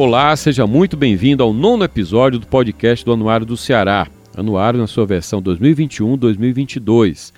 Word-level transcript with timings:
Olá, 0.00 0.36
seja 0.36 0.64
muito 0.64 0.96
bem-vindo 0.96 1.42
ao 1.42 1.52
nono 1.52 1.82
episódio 1.82 2.38
do 2.38 2.46
podcast 2.46 3.04
do 3.04 3.12
Anuário 3.12 3.44
do 3.44 3.56
Ceará. 3.56 4.06
Anuário 4.36 4.78
na 4.78 4.86
sua 4.86 5.04
versão 5.04 5.42
2021-2022. 5.42 7.32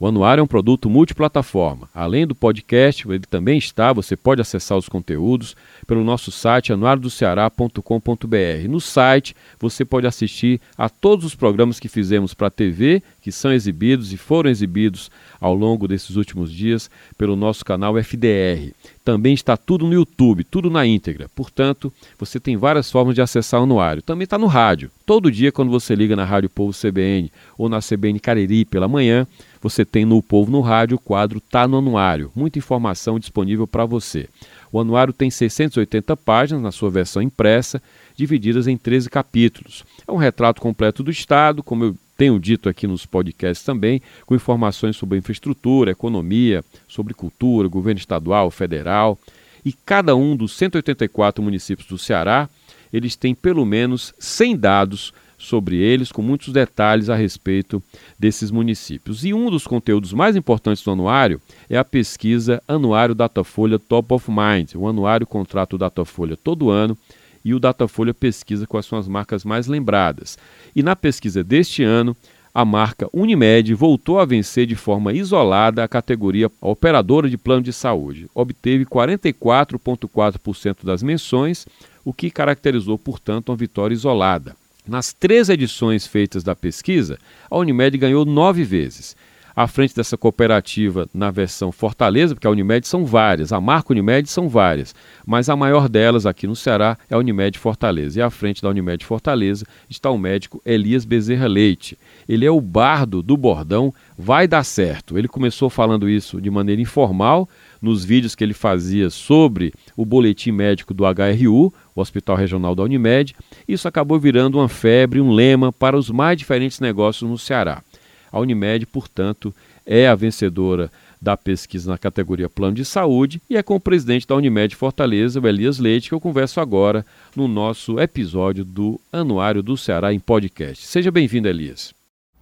O 0.00 0.06
Anuário 0.06 0.40
é 0.40 0.42
um 0.42 0.46
produto 0.46 0.88
multiplataforma. 0.88 1.90
Além 1.94 2.26
do 2.26 2.34
podcast, 2.34 3.06
ele 3.06 3.26
também 3.28 3.58
está, 3.58 3.92
você 3.92 4.16
pode 4.16 4.40
acessar 4.40 4.78
os 4.78 4.88
conteúdos 4.88 5.54
pelo 5.86 6.02
nosso 6.02 6.30
site 6.32 6.72
anuariodoceará.com.br. 6.72 8.68
No 8.68 8.80
site, 8.80 9.36
você 9.58 9.84
pode 9.84 10.06
assistir 10.06 10.60
a 10.76 10.88
todos 10.88 11.24
os 11.24 11.34
programas 11.34 11.78
que 11.78 11.88
fizemos 11.88 12.34
para 12.34 12.48
a 12.48 12.50
TV, 12.50 13.02
que 13.22 13.30
são 13.30 13.52
exibidos 13.52 14.12
e 14.12 14.16
foram 14.16 14.50
exibidos 14.50 15.10
ao 15.40 15.54
longo 15.54 15.86
desses 15.86 16.16
últimos 16.16 16.52
dias 16.52 16.90
pelo 17.16 17.36
nosso 17.36 17.64
canal 17.64 17.96
FDR. 17.98 18.72
Também 19.04 19.34
está 19.34 19.56
tudo 19.56 19.86
no 19.86 19.94
YouTube, 19.94 20.42
tudo 20.42 20.68
na 20.68 20.84
íntegra. 20.84 21.28
Portanto, 21.34 21.92
você 22.18 22.40
tem 22.40 22.56
várias 22.56 22.90
formas 22.90 23.14
de 23.14 23.22
acessar 23.22 23.60
o 23.60 23.62
anuário. 23.62 24.02
Também 24.02 24.24
está 24.24 24.36
no 24.36 24.46
rádio. 24.46 24.90
Todo 25.04 25.30
dia, 25.30 25.52
quando 25.52 25.70
você 25.70 25.94
liga 25.94 26.16
na 26.16 26.24
Rádio 26.24 26.50
Povo 26.50 26.76
CBN 26.76 27.30
ou 27.56 27.68
na 27.68 27.78
CBN 27.80 28.18
Cariri 28.18 28.64
pela 28.64 28.88
manhã, 28.88 29.26
você 29.62 29.84
tem 29.84 30.04
no 30.04 30.22
Povo 30.22 30.50
no 30.50 30.60
Rádio 30.60 30.96
o 30.96 31.00
quadro 31.00 31.40
Tá 31.40 31.66
no 31.66 31.78
Anuário. 31.78 32.30
Muita 32.34 32.58
informação 32.58 33.18
disponível 33.18 33.66
para 33.66 33.84
você. 33.84 34.28
O 34.76 34.80
anuário 34.80 35.10
tem 35.10 35.30
680 35.30 36.14
páginas 36.18 36.62
na 36.62 36.70
sua 36.70 36.90
versão 36.90 37.22
impressa, 37.22 37.80
divididas 38.14 38.66
em 38.66 38.76
13 38.76 39.08
capítulos. 39.08 39.86
É 40.06 40.12
um 40.12 40.18
retrato 40.18 40.60
completo 40.60 41.02
do 41.02 41.10
Estado, 41.10 41.62
como 41.62 41.84
eu 41.84 41.96
tenho 42.14 42.38
dito 42.38 42.68
aqui 42.68 42.86
nos 42.86 43.06
podcasts 43.06 43.64
também, 43.64 44.02
com 44.26 44.34
informações 44.34 44.94
sobre 44.94 45.16
infraestrutura, 45.16 45.92
economia, 45.92 46.62
sobre 46.86 47.14
cultura, 47.14 47.68
governo 47.68 47.98
estadual, 47.98 48.50
federal. 48.50 49.18
E 49.64 49.72
cada 49.72 50.14
um 50.14 50.36
dos 50.36 50.52
184 50.52 51.42
municípios 51.42 51.88
do 51.88 51.96
Ceará, 51.96 52.46
eles 52.92 53.16
têm 53.16 53.34
pelo 53.34 53.64
menos 53.64 54.12
100 54.18 54.58
dados 54.58 55.14
sobre 55.46 55.76
eles, 55.76 56.12
com 56.12 56.22
muitos 56.22 56.52
detalhes 56.52 57.08
a 57.08 57.14
respeito 57.14 57.82
desses 58.18 58.50
municípios. 58.50 59.24
E 59.24 59.32
um 59.32 59.50
dos 59.50 59.66
conteúdos 59.66 60.12
mais 60.12 60.36
importantes 60.36 60.82
do 60.82 60.90
anuário 60.90 61.40
é 61.70 61.78
a 61.78 61.84
pesquisa 61.84 62.62
Anuário 62.66 63.14
Datafolha 63.14 63.78
Top 63.78 64.12
of 64.12 64.30
Mind. 64.30 64.74
O 64.74 64.86
anuário 64.86 65.26
contrata 65.26 65.76
o 65.76 65.78
Datafolha 65.78 66.36
todo 66.36 66.70
ano 66.70 66.96
e 67.44 67.54
o 67.54 67.60
Datafolha 67.60 68.12
pesquisa 68.12 68.66
quais 68.66 68.86
são 68.86 68.98
as 68.98 69.06
marcas 69.06 69.44
mais 69.44 69.66
lembradas. 69.68 70.36
E 70.74 70.82
na 70.82 70.96
pesquisa 70.96 71.44
deste 71.44 71.82
ano, 71.82 72.16
a 72.56 72.64
marca 72.64 73.06
Unimed 73.12 73.74
voltou 73.74 74.18
a 74.18 74.24
vencer 74.24 74.66
de 74.66 74.74
forma 74.74 75.12
isolada 75.12 75.84
a 75.84 75.88
categoria 75.88 76.50
operadora 76.58 77.28
de 77.28 77.36
plano 77.36 77.60
de 77.62 77.70
saúde. 77.70 78.30
Obteve 78.34 78.86
44,4% 78.86 80.84
das 80.84 81.02
menções, 81.02 81.66
o 82.02 82.14
que 82.14 82.30
caracterizou, 82.30 82.96
portanto, 82.96 83.50
uma 83.50 83.56
vitória 83.56 83.92
isolada. 83.92 84.56
Nas 84.88 85.12
três 85.12 85.48
edições 85.48 86.06
feitas 86.06 86.44
da 86.44 86.54
pesquisa, 86.54 87.18
a 87.50 87.58
Unimed 87.58 87.98
ganhou 87.98 88.24
nove 88.24 88.62
vezes. 88.62 89.16
À 89.54 89.66
frente 89.66 89.96
dessa 89.96 90.18
cooperativa 90.18 91.08
na 91.14 91.30
versão 91.30 91.72
Fortaleza, 91.72 92.34
porque 92.34 92.46
a 92.46 92.50
Unimed 92.50 92.86
são 92.86 93.06
várias, 93.06 93.54
a 93.54 93.60
marca 93.60 93.90
Unimed 93.90 94.28
são 94.28 94.50
várias, 94.50 94.94
mas 95.24 95.48
a 95.48 95.56
maior 95.56 95.88
delas 95.88 96.26
aqui 96.26 96.46
no 96.46 96.54
Ceará 96.54 96.98
é 97.08 97.14
a 97.14 97.18
Unimed 97.18 97.58
Fortaleza. 97.58 98.18
E 98.18 98.22
à 98.22 98.28
frente 98.28 98.60
da 98.60 98.68
Unimed 98.68 99.02
Fortaleza 99.04 99.64
está 99.88 100.10
o 100.10 100.18
médico 100.18 100.60
Elias 100.64 101.06
Bezerra 101.06 101.46
Leite. 101.46 101.98
Ele 102.28 102.44
é 102.44 102.50
o 102.50 102.60
bardo 102.60 103.22
do 103.22 103.34
bordão 103.34 103.94
Vai 104.16 104.46
Dar 104.46 104.62
Certo. 104.62 105.16
Ele 105.16 105.26
começou 105.26 105.70
falando 105.70 106.06
isso 106.06 106.38
de 106.38 106.50
maneira 106.50 106.82
informal, 106.82 107.48
nos 107.80 108.04
vídeos 108.04 108.34
que 108.34 108.42
ele 108.42 108.54
fazia 108.54 109.10
sobre 109.10 109.72
o 109.96 110.04
boletim 110.04 110.52
médico 110.52 110.94
do 110.94 111.04
HRU, 111.04 111.72
o 111.94 112.00
Hospital 112.00 112.36
Regional 112.36 112.74
da 112.74 112.82
Unimed. 112.82 113.34
Isso 113.66 113.88
acabou 113.88 114.18
virando 114.18 114.58
uma 114.58 114.68
febre, 114.68 115.20
um 115.20 115.32
lema 115.32 115.72
para 115.72 115.96
os 115.96 116.10
mais 116.10 116.36
diferentes 116.38 116.80
negócios 116.80 117.28
no 117.28 117.38
Ceará. 117.38 117.82
A 118.30 118.40
Unimed, 118.40 118.86
portanto, 118.86 119.54
é 119.84 120.08
a 120.08 120.14
vencedora 120.14 120.90
da 121.20 121.36
pesquisa 121.36 121.90
na 121.90 121.98
categoria 121.98 122.48
Plano 122.48 122.74
de 122.74 122.84
Saúde 122.84 123.40
e 123.48 123.56
é 123.56 123.62
com 123.62 123.76
o 123.76 123.80
presidente 123.80 124.26
da 124.26 124.36
Unimed 124.36 124.76
Fortaleza, 124.76 125.40
o 125.40 125.48
Elias 125.48 125.78
Leite, 125.78 126.08
que 126.08 126.14
eu 126.14 126.20
converso 126.20 126.60
agora 126.60 127.04
no 127.34 127.48
nosso 127.48 127.98
episódio 127.98 128.64
do 128.64 129.00
Anuário 129.12 129.62
do 129.62 129.76
Ceará 129.76 130.12
em 130.12 130.20
podcast. 130.20 130.86
Seja 130.86 131.10
bem-vindo, 131.10 131.48
Elias. 131.48 131.94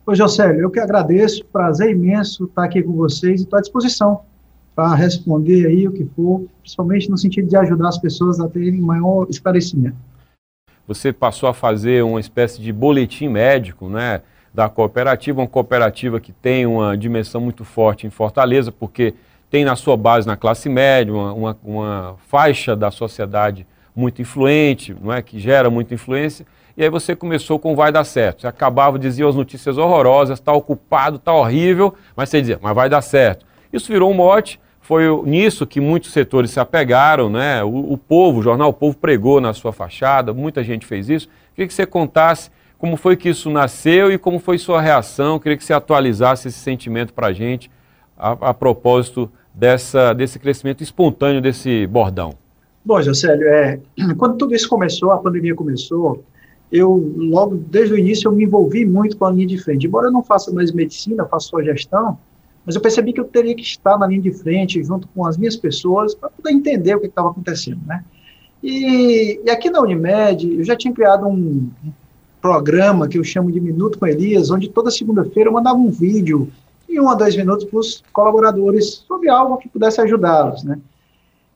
Oi, 0.07 0.15
Josélio, 0.15 0.61
eu 0.61 0.71
que 0.71 0.81
agradeço, 0.81 1.45
prazer 1.47 1.91
imenso 1.91 2.45
estar 2.45 2.65
aqui 2.65 2.83
com 2.83 2.93
vocês 2.93 3.41
e 3.41 3.45
estou 3.45 3.59
à 3.59 3.63
disposição 3.63 4.21
para 4.75 4.95
responder 4.95 5.67
aí 5.67 5.87
o 5.87 5.93
que 5.93 6.05
for, 6.17 6.45
principalmente 6.61 7.09
no 7.09 7.17
sentido 7.17 7.49
de 7.49 7.57
ajudar 7.57 7.89
as 7.89 7.99
pessoas 7.99 8.41
a 8.41 8.49
terem 8.49 8.81
maior 8.81 9.27
esclarecimento. 9.31 9.97
Você 10.87 11.13
passou 11.13 11.49
a 11.49 11.55
fazer 11.55 12.03
uma 12.03 12.21
espécie 12.21 12.61
de 12.61 12.73
boletim 12.73 13.29
médico, 13.29 13.89
né, 13.89 14.21
da 14.53 14.69
cooperativa, 14.69 15.41
uma 15.41 15.49
cooperativa 15.49 16.21
que 16.21 16.33
tem 16.33 16.67
uma 16.67 16.97
dimensão 16.97 17.41
muito 17.41 17.65
forte 17.65 18.07
em 18.07 18.11
Fortaleza, 18.11 18.71
porque 18.71 19.15
tem 19.51 19.65
na 19.65 19.77
sua 19.77 19.97
base 19.97 20.27
na 20.27 20.37
classe 20.37 20.69
média 20.69 21.13
uma, 21.13 21.33
uma, 21.33 21.59
uma 21.65 22.17
faixa 22.29 22.75
da 22.75 22.91
sociedade 22.91 23.67
muito 23.95 24.21
influente, 24.21 24.95
não 25.01 25.13
é, 25.13 25.23
que 25.23 25.39
gera 25.39 25.71
muita 25.71 25.95
influência. 25.95 26.45
E 26.77 26.83
aí 26.83 26.91
você 26.91 27.15
começou 27.15 27.59
com 27.59 27.77
vai 27.77 27.93
dar 27.93 28.05
certo. 28.05 28.43
Você 28.43 28.47
acabava, 28.49 28.99
dizia 28.99 29.29
as 29.29 29.37
notícias 29.37 29.79
horrorosas, 29.79 30.41
está 30.41 30.53
ocupado, 30.53 31.17
está 31.17 31.33
horrível, 31.33 31.95
mas 32.17 32.29
você 32.29 32.41
dizia, 32.41 32.59
mas 32.61 32.75
vai 32.75 32.89
dar 32.89 33.01
certo. 33.01 33.47
Isso 33.73 33.93
virou 33.93 34.11
um 34.11 34.15
mote 34.15 34.61
foi 34.85 35.05
nisso 35.25 35.67
que 35.67 35.81
muitos 35.81 36.13
setores 36.13 36.51
se 36.51 36.61
apegaram, 36.61 37.31
né? 37.31 37.65
O, 37.65 37.95
o 37.95 37.97
Povo, 37.97 38.41
o 38.41 38.43
jornal 38.43 38.69
o 38.69 38.73
Povo 38.73 38.95
pregou 38.99 39.41
na 39.41 39.55
sua 39.55 39.73
fachada, 39.73 40.35
muita 40.35 40.63
gente 40.63 40.85
fez 40.85 41.09
isso. 41.09 41.27
Queria 41.55 41.67
que 41.67 41.73
você 41.73 41.87
contasse 41.87 42.51
como 42.77 42.95
foi 42.99 43.17
que 43.17 43.31
isso 43.31 43.49
nasceu 43.49 44.13
e 44.13 44.19
como 44.19 44.39
foi 44.39 44.59
sua 44.59 44.83
reação. 44.83 45.39
Queria 45.39 45.57
que 45.57 45.65
você 45.65 45.73
atualizasse 45.73 46.49
esse 46.49 46.59
sentimento 46.59 47.15
para 47.15 47.29
a 47.29 47.33
gente 47.33 47.71
a, 48.15 48.53
propósito 48.53 49.33
dessa, 49.55 50.13
desse 50.13 50.39
crescimento 50.39 50.83
espontâneo 50.83 51.41
desse 51.41 51.87
bordão. 51.87 52.35
Bom, 52.85 53.01
Jocélio, 53.01 53.49
é, 53.49 53.81
quando 54.19 54.37
tudo 54.37 54.55
isso 54.55 54.69
começou, 54.69 55.13
a 55.13 55.17
pandemia 55.17 55.55
começou, 55.55 56.23
eu 56.71 57.15
logo 57.17 57.57
desde 57.57 57.95
o 57.95 57.99
início 57.99 58.29
eu 58.29 58.33
me 58.33 58.45
envolvi 58.45 58.85
muito 58.85 59.17
com 59.17 59.25
a 59.25 59.31
linha 59.31 59.47
de 59.47 59.57
frente. 59.57 59.87
Embora 59.87 60.09
eu 60.09 60.13
não 60.13 60.23
faça 60.23 60.53
mais 60.53 60.73
medicina, 60.73 61.25
faço 61.25 61.49
só 61.49 61.63
gestão, 61.63 62.19
mas 62.65 62.75
eu 62.75 62.81
percebi 62.81 63.13
que 63.13 63.21
eu 63.21 63.25
teria 63.25 63.55
que 63.55 63.63
estar 63.63 63.99
na 63.99 64.07
linha 64.07 64.23
de 64.23 64.33
frente, 64.33 64.83
junto 64.83 65.07
com 65.09 65.27
as 65.27 65.37
minhas 65.37 65.57
pessoas, 65.57 66.15
para 66.15 66.31
poder 66.31 66.51
entender 66.51 66.95
o 66.95 67.01
que 67.01 67.07
estava 67.07 67.31
acontecendo, 67.31 67.81
né? 67.87 68.05
E, 68.63 69.41
e, 69.45 69.51
aqui 69.51 69.69
na 69.69 69.81
Unimed, 69.81 70.59
eu 70.59 70.65
já 70.65 70.75
tinha 70.75 70.95
criado 70.95 71.27
um, 71.27 71.71
programa 72.45 73.09
que 73.09 73.19
eu 73.19 73.25
chamo 73.25 73.51
de 73.51 73.59
Minuto 73.59 73.99
com 73.99 74.07
Elias, 74.07 74.51
onde 74.51 74.69
toda 74.69 74.91
segunda-feira 74.91 75.49
eu 75.49 75.53
mandava 75.55 75.79
um 75.79 75.91
vídeo 75.91 76.51
em 76.87 77.01
um 77.01 77.09
a 77.09 77.15
dois 77.15 77.35
minutos 77.35 77.65
para 77.65 77.79
os 77.79 78.05
colaboradores 78.13 79.03
sobre 79.09 79.31
algo 79.31 79.57
que 79.57 79.67
pudesse 79.67 79.99
ajudá-los, 80.03 80.63
né? 80.63 80.79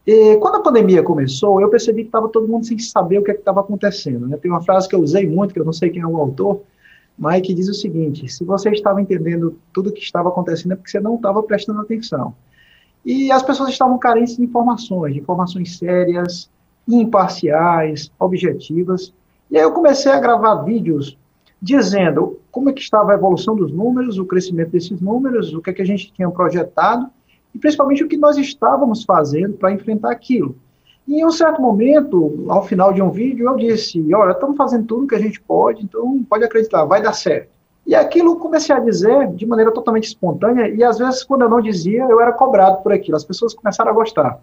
E 0.06 0.36
quando 0.36 0.54
a 0.54 0.62
pandemia 0.62 1.02
começou, 1.02 1.60
eu 1.60 1.68
percebi 1.68 2.04
que 2.04 2.08
estava 2.08 2.30
todo 2.30 2.48
mundo 2.48 2.64
sem 2.64 2.78
saber 2.78 3.18
o 3.18 3.22
que 3.22 3.30
é 3.30 3.34
estava 3.34 3.60
acontecendo. 3.60 4.26
Né? 4.26 4.38
Tem 4.38 4.50
uma 4.50 4.62
frase 4.62 4.88
que 4.88 4.94
eu 4.94 5.00
usei 5.00 5.26
muito, 5.26 5.52
que 5.52 5.60
eu 5.60 5.64
não 5.66 5.74
sei 5.74 5.90
quem 5.90 6.00
é 6.00 6.06
o 6.06 6.16
autor, 6.16 6.62
Mike 7.18 7.52
diz 7.52 7.68
o 7.68 7.74
seguinte: 7.74 8.28
se 8.28 8.44
você 8.44 8.70
estava 8.70 9.02
entendendo 9.02 9.58
tudo 9.72 9.90
o 9.90 9.92
que 9.92 10.00
estava 10.00 10.28
acontecendo, 10.28 10.72
é 10.72 10.76
porque 10.76 10.90
você 10.90 11.00
não 11.00 11.16
estava 11.16 11.42
prestando 11.42 11.80
atenção. 11.80 12.34
E 13.04 13.32
as 13.32 13.42
pessoas 13.42 13.70
estavam 13.70 13.98
carentes 13.98 14.36
de 14.36 14.44
informações, 14.44 15.14
de 15.14 15.20
informações 15.20 15.76
sérias, 15.78 16.50
imparciais, 16.86 18.10
objetivas. 18.18 19.12
E 19.50 19.56
aí 19.56 19.62
eu 19.62 19.72
comecei 19.72 20.12
a 20.12 20.20
gravar 20.20 20.56
vídeos 20.62 21.16
dizendo 21.60 22.38
como 22.52 22.70
é 22.70 22.72
que 22.72 22.80
estava 22.80 23.12
a 23.12 23.14
evolução 23.14 23.56
dos 23.56 23.72
números, 23.72 24.18
o 24.18 24.24
crescimento 24.24 24.70
desses 24.70 25.00
números, 25.00 25.52
o 25.54 25.60
que, 25.60 25.70
é 25.70 25.72
que 25.72 25.82
a 25.82 25.86
gente 25.86 26.12
tinha 26.12 26.30
projetado 26.30 27.08
e 27.54 27.58
principalmente 27.58 28.04
o 28.04 28.08
que 28.08 28.16
nós 28.16 28.36
estávamos 28.36 29.04
fazendo 29.04 29.54
para 29.54 29.72
enfrentar 29.72 30.12
aquilo. 30.12 30.56
E 31.08 31.22
em 31.22 31.24
um 31.24 31.30
certo 31.30 31.62
momento, 31.62 32.44
ao 32.48 32.62
final 32.62 32.92
de 32.92 33.00
um 33.00 33.08
vídeo, 33.08 33.48
eu 33.48 33.56
disse: 33.56 34.14
Olha, 34.14 34.32
estamos 34.32 34.58
fazendo 34.58 34.86
tudo 34.86 35.06
que 35.06 35.14
a 35.14 35.18
gente 35.18 35.40
pode, 35.40 35.82
então 35.82 36.22
pode 36.28 36.44
acreditar, 36.44 36.84
vai 36.84 37.00
dar 37.00 37.14
certo. 37.14 37.48
E 37.86 37.94
aquilo 37.94 38.36
comecei 38.36 38.76
a 38.76 38.78
dizer 38.78 39.28
de 39.32 39.46
maneira 39.46 39.72
totalmente 39.72 40.04
espontânea, 40.04 40.68
e 40.68 40.84
às 40.84 40.98
vezes, 40.98 41.24
quando 41.24 41.40
eu 41.42 41.48
não 41.48 41.62
dizia, 41.62 42.04
eu 42.04 42.20
era 42.20 42.30
cobrado 42.30 42.82
por 42.82 42.92
aquilo. 42.92 43.16
As 43.16 43.24
pessoas 43.24 43.54
começaram 43.54 43.90
a 43.90 43.94
gostar. 43.94 44.38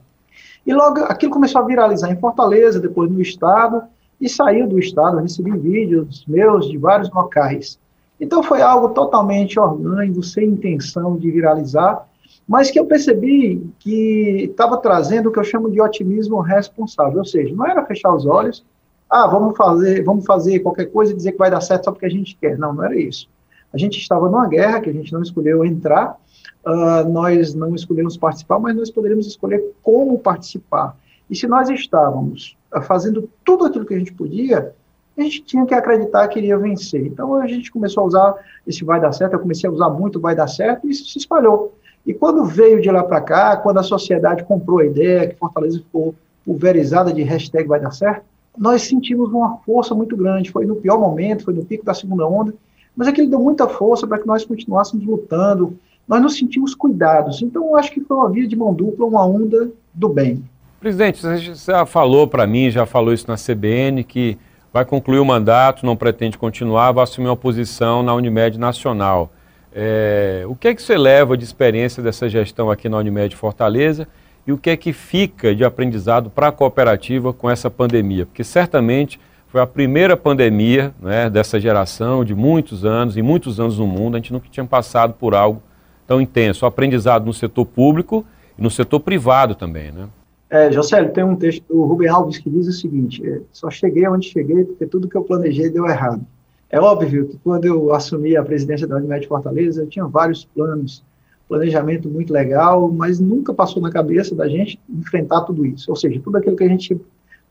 E 0.65 0.73
logo 0.73 1.01
aquilo 1.01 1.31
começou 1.31 1.61
a 1.61 1.65
viralizar 1.65 2.09
em 2.11 2.19
Fortaleza, 2.19 2.79
depois 2.79 3.11
no 3.11 3.21
Estado, 3.21 3.83
e 4.19 4.27
saiu 4.27 4.67
do 4.67 4.79
Estado. 4.79 5.17
Eu 5.17 5.21
recebi 5.21 5.51
vídeos 5.51 6.25
meus 6.27 6.67
de 6.67 6.79
vários 6.79 7.11
locais. 7.11 7.77
Então 8.19 8.41
foi 8.41 8.63
algo 8.63 8.89
totalmente 8.89 9.59
orgânico, 9.59 10.23
sem 10.23 10.49
intenção 10.49 11.15
de 11.15 11.29
viralizar, 11.29 12.07
mas 12.47 12.69
que 12.69 12.79
eu 12.79 12.85
percebi 12.85 13.67
que 13.79 14.49
estava 14.49 14.77
trazendo 14.77 15.29
o 15.29 15.31
que 15.31 15.39
eu 15.39 15.43
chamo 15.43 15.71
de 15.71 15.81
otimismo 15.81 16.39
responsável, 16.41 17.19
ou 17.19 17.25
seja, 17.25 17.53
não 17.55 17.65
era 17.65 17.85
fechar 17.85 18.13
os 18.13 18.25
olhos, 18.25 18.63
ah, 19.09 19.27
vamos 19.27 19.55
fazer, 19.57 20.03
vamos 20.03 20.25
fazer 20.25 20.59
qualquer 20.59 20.85
coisa 20.85 21.11
e 21.11 21.15
dizer 21.15 21.31
que 21.31 21.37
vai 21.37 21.49
dar 21.49 21.61
certo 21.61 21.85
só 21.85 21.91
porque 21.91 22.05
a 22.05 22.09
gente 22.09 22.35
quer. 22.35 22.57
Não, 22.57 22.73
não 22.73 22.83
era 22.83 22.99
isso. 22.99 23.27
A 23.73 23.77
gente 23.77 23.99
estava 23.99 24.29
numa 24.29 24.47
guerra 24.47 24.81
que 24.81 24.89
a 24.89 24.93
gente 24.93 25.11
não 25.11 25.21
escolheu 25.21 25.65
entrar, 25.65 26.17
uh, 26.65 27.09
nós 27.09 27.53
não 27.53 27.75
escolhemos 27.75 28.17
participar, 28.17 28.59
mas 28.59 28.75
nós 28.75 28.91
poderíamos 28.91 29.27
escolher 29.27 29.63
como 29.81 30.17
participar. 30.19 30.97
E 31.29 31.35
se 31.35 31.47
nós 31.47 31.69
estávamos 31.69 32.55
fazendo 32.83 33.29
tudo 33.43 33.65
aquilo 33.65 33.85
que 33.85 33.93
a 33.93 33.99
gente 33.99 34.13
podia, 34.13 34.73
a 35.17 35.21
gente 35.21 35.43
tinha 35.43 35.65
que 35.65 35.73
acreditar 35.73 36.27
que 36.27 36.39
iria 36.39 36.57
vencer. 36.57 37.05
Então 37.05 37.35
a 37.35 37.47
gente 37.47 37.71
começou 37.71 38.03
a 38.03 38.07
usar 38.07 38.35
esse 38.67 38.83
vai 38.83 38.99
dar 38.99 39.11
certo, 39.11 39.33
eu 39.33 39.39
comecei 39.39 39.69
a 39.69 39.73
usar 39.73 39.89
muito 39.89 40.19
vai 40.19 40.35
dar 40.35 40.47
certo 40.47 40.87
e 40.87 40.91
isso 40.91 41.07
se 41.09 41.17
espalhou. 41.17 41.73
E 42.05 42.13
quando 42.13 42.45
veio 42.45 42.81
de 42.81 42.89
lá 42.91 43.03
para 43.03 43.19
cá, 43.21 43.57
quando 43.57 43.79
a 43.79 43.83
sociedade 43.83 44.43
comprou 44.43 44.79
a 44.79 44.85
ideia, 44.85 45.27
que 45.27 45.35
Fortaleza 45.35 45.79
ficou 45.79 46.13
pulverizada 46.45 47.11
de 47.11 47.23
hashtag 47.23 47.67
vai 47.67 47.79
dar 47.79 47.91
certo, 47.91 48.23
nós 48.57 48.83
sentimos 48.83 49.29
uma 49.31 49.57
força 49.65 49.95
muito 49.95 50.15
grande. 50.15 50.51
Foi 50.51 50.65
no 50.65 50.75
pior 50.75 50.99
momento, 50.99 51.43
foi 51.43 51.53
no 51.53 51.65
pico 51.65 51.83
da 51.83 51.93
segunda 51.93 52.25
onda, 52.27 52.53
mas 52.95 53.07
aquilo 53.07 53.29
deu 53.29 53.39
muita 53.39 53.67
força 53.67 54.05
para 54.07 54.19
que 54.19 54.27
nós 54.27 54.45
continuássemos 54.45 55.05
lutando. 55.05 55.77
Nós 56.07 56.21
nos 56.21 56.37
sentimos 56.37 56.75
cuidados. 56.75 57.41
Então, 57.41 57.75
acho 57.75 57.91
que 57.91 57.99
foi 58.01 58.15
uma 58.15 58.29
via 58.29 58.47
de 58.47 58.55
mão 58.55 58.73
dupla, 58.73 59.05
uma 59.05 59.25
onda 59.25 59.71
do 59.93 60.07
bem. 60.07 60.43
Presidente, 60.79 61.19
você 61.19 61.37
já 61.39 61.85
falou 61.85 62.27
para 62.27 62.45
mim, 62.45 62.69
já 62.69 62.85
falou 62.85 63.11
isso 63.11 63.25
na 63.27 63.35
CBN, 63.35 64.03
que 64.03 64.37
vai 64.71 64.85
concluir 64.85 65.19
o 65.19 65.25
mandato, 65.25 65.85
não 65.85 65.95
pretende 65.95 66.37
continuar, 66.37 66.91
vai 66.91 67.03
assumir 67.03 67.27
uma 67.27 67.35
posição 67.35 68.03
na 68.03 68.13
Unimed 68.13 68.59
Nacional. 68.59 69.31
É, 69.77 70.45
o 70.47 70.55
que 70.55 70.69
é 70.69 70.73
que 70.73 70.81
você 70.81 70.97
leva 70.97 71.35
de 71.35 71.43
experiência 71.43 72.01
dessa 72.01 72.29
gestão 72.29 72.71
aqui 72.71 72.87
na 72.87 72.97
Unimed 72.97 73.35
Fortaleza 73.35 74.07
e 74.47 74.53
o 74.53 74.57
que 74.57 74.69
é 74.69 74.77
que 74.77 74.93
fica 74.93 75.53
de 75.53 75.65
aprendizado 75.65 76.29
para 76.29 76.47
a 76.47 76.51
cooperativa 76.51 77.33
com 77.33 77.49
essa 77.49 77.69
pandemia? 77.69 78.25
Porque 78.25 78.41
certamente 78.41 79.19
foi 79.49 79.59
a 79.59 79.67
primeira 79.67 80.15
pandemia 80.15 80.93
né, 81.01 81.29
dessa 81.29 81.59
geração 81.59 82.23
de 82.23 82.33
muitos 82.33 82.85
anos 82.85 83.17
e 83.17 83.21
muitos 83.21 83.59
anos 83.59 83.77
no 83.77 83.85
mundo, 83.85 84.15
a 84.15 84.17
gente 84.17 84.31
nunca 84.31 84.47
tinha 84.49 84.65
passado 84.65 85.13
por 85.13 85.35
algo 85.35 85.61
tão 86.07 86.21
intenso. 86.21 86.63
O 86.63 86.67
aprendizado 86.69 87.25
no 87.25 87.33
setor 87.33 87.65
público 87.65 88.25
e 88.57 88.61
no 88.61 88.71
setor 88.71 89.01
privado 89.01 89.55
também, 89.55 89.91
né? 89.91 90.07
É, 90.49 90.71
Jocélio, 90.71 91.11
tem 91.11 91.23
um 91.23 91.35
texto 91.35 91.65
do 91.67 91.83
Rubem 91.83 92.07
Alves 92.07 92.37
que 92.37 92.49
diz 92.49 92.65
o 92.67 92.71
seguinte, 92.71 93.27
é, 93.27 93.41
só 93.51 93.69
cheguei 93.69 94.07
onde 94.07 94.29
cheguei 94.29 94.63
porque 94.63 94.85
tudo 94.85 95.09
que 95.09 95.17
eu 95.17 95.23
planejei 95.23 95.69
deu 95.69 95.85
errado. 95.85 96.25
É 96.69 96.79
óbvio 96.79 97.27
que 97.27 97.37
quando 97.37 97.65
eu 97.65 97.93
assumi 97.93 98.35
a 98.35 98.43
presidência 98.43 98.87
da 98.87 98.97
Unimed 98.97 99.27
Fortaleza, 99.27 99.81
eu 99.81 99.87
tinha 99.87 100.05
vários 100.05 100.45
planos, 100.45 101.03
planejamento 101.47 102.09
muito 102.09 102.33
legal, 102.33 102.91
mas 102.91 103.19
nunca 103.19 103.53
passou 103.53 103.81
na 103.81 103.91
cabeça 103.91 104.35
da 104.35 104.47
gente 104.47 104.79
enfrentar 104.89 105.41
tudo 105.41 105.65
isso. 105.65 105.89
Ou 105.89 105.95
seja, 105.95 106.19
tudo 106.23 106.37
aquilo 106.37 106.55
que 106.55 106.63
a 106.63 106.67
gente 106.67 106.99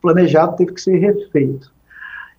planejado 0.01 0.55
teve 0.57 0.73
que 0.73 0.81
ser 0.81 0.97
refeito. 0.97 1.73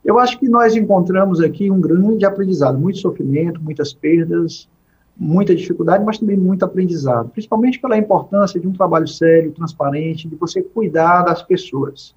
Eu 0.04 0.18
acho 0.20 0.38
que 0.38 0.48
nós 0.48 0.76
encontramos 0.76 1.40
aqui 1.40 1.70
um 1.70 1.80
grande 1.80 2.24
aprendizado, 2.24 2.78
muito 2.78 2.98
sofrimento, 2.98 3.60
muitas 3.60 3.92
perdas, 3.92 4.68
muita 5.16 5.54
dificuldade, 5.54 6.04
mas 6.04 6.18
também 6.18 6.36
muito 6.36 6.64
aprendizado, 6.64 7.30
principalmente 7.30 7.80
pela 7.80 7.96
importância 7.96 8.60
de 8.60 8.68
um 8.68 8.72
trabalho 8.72 9.08
sério, 9.08 9.50
transparente, 9.50 10.28
de 10.28 10.36
você 10.36 10.62
cuidar 10.62 11.22
das 11.22 11.42
pessoas. 11.42 12.14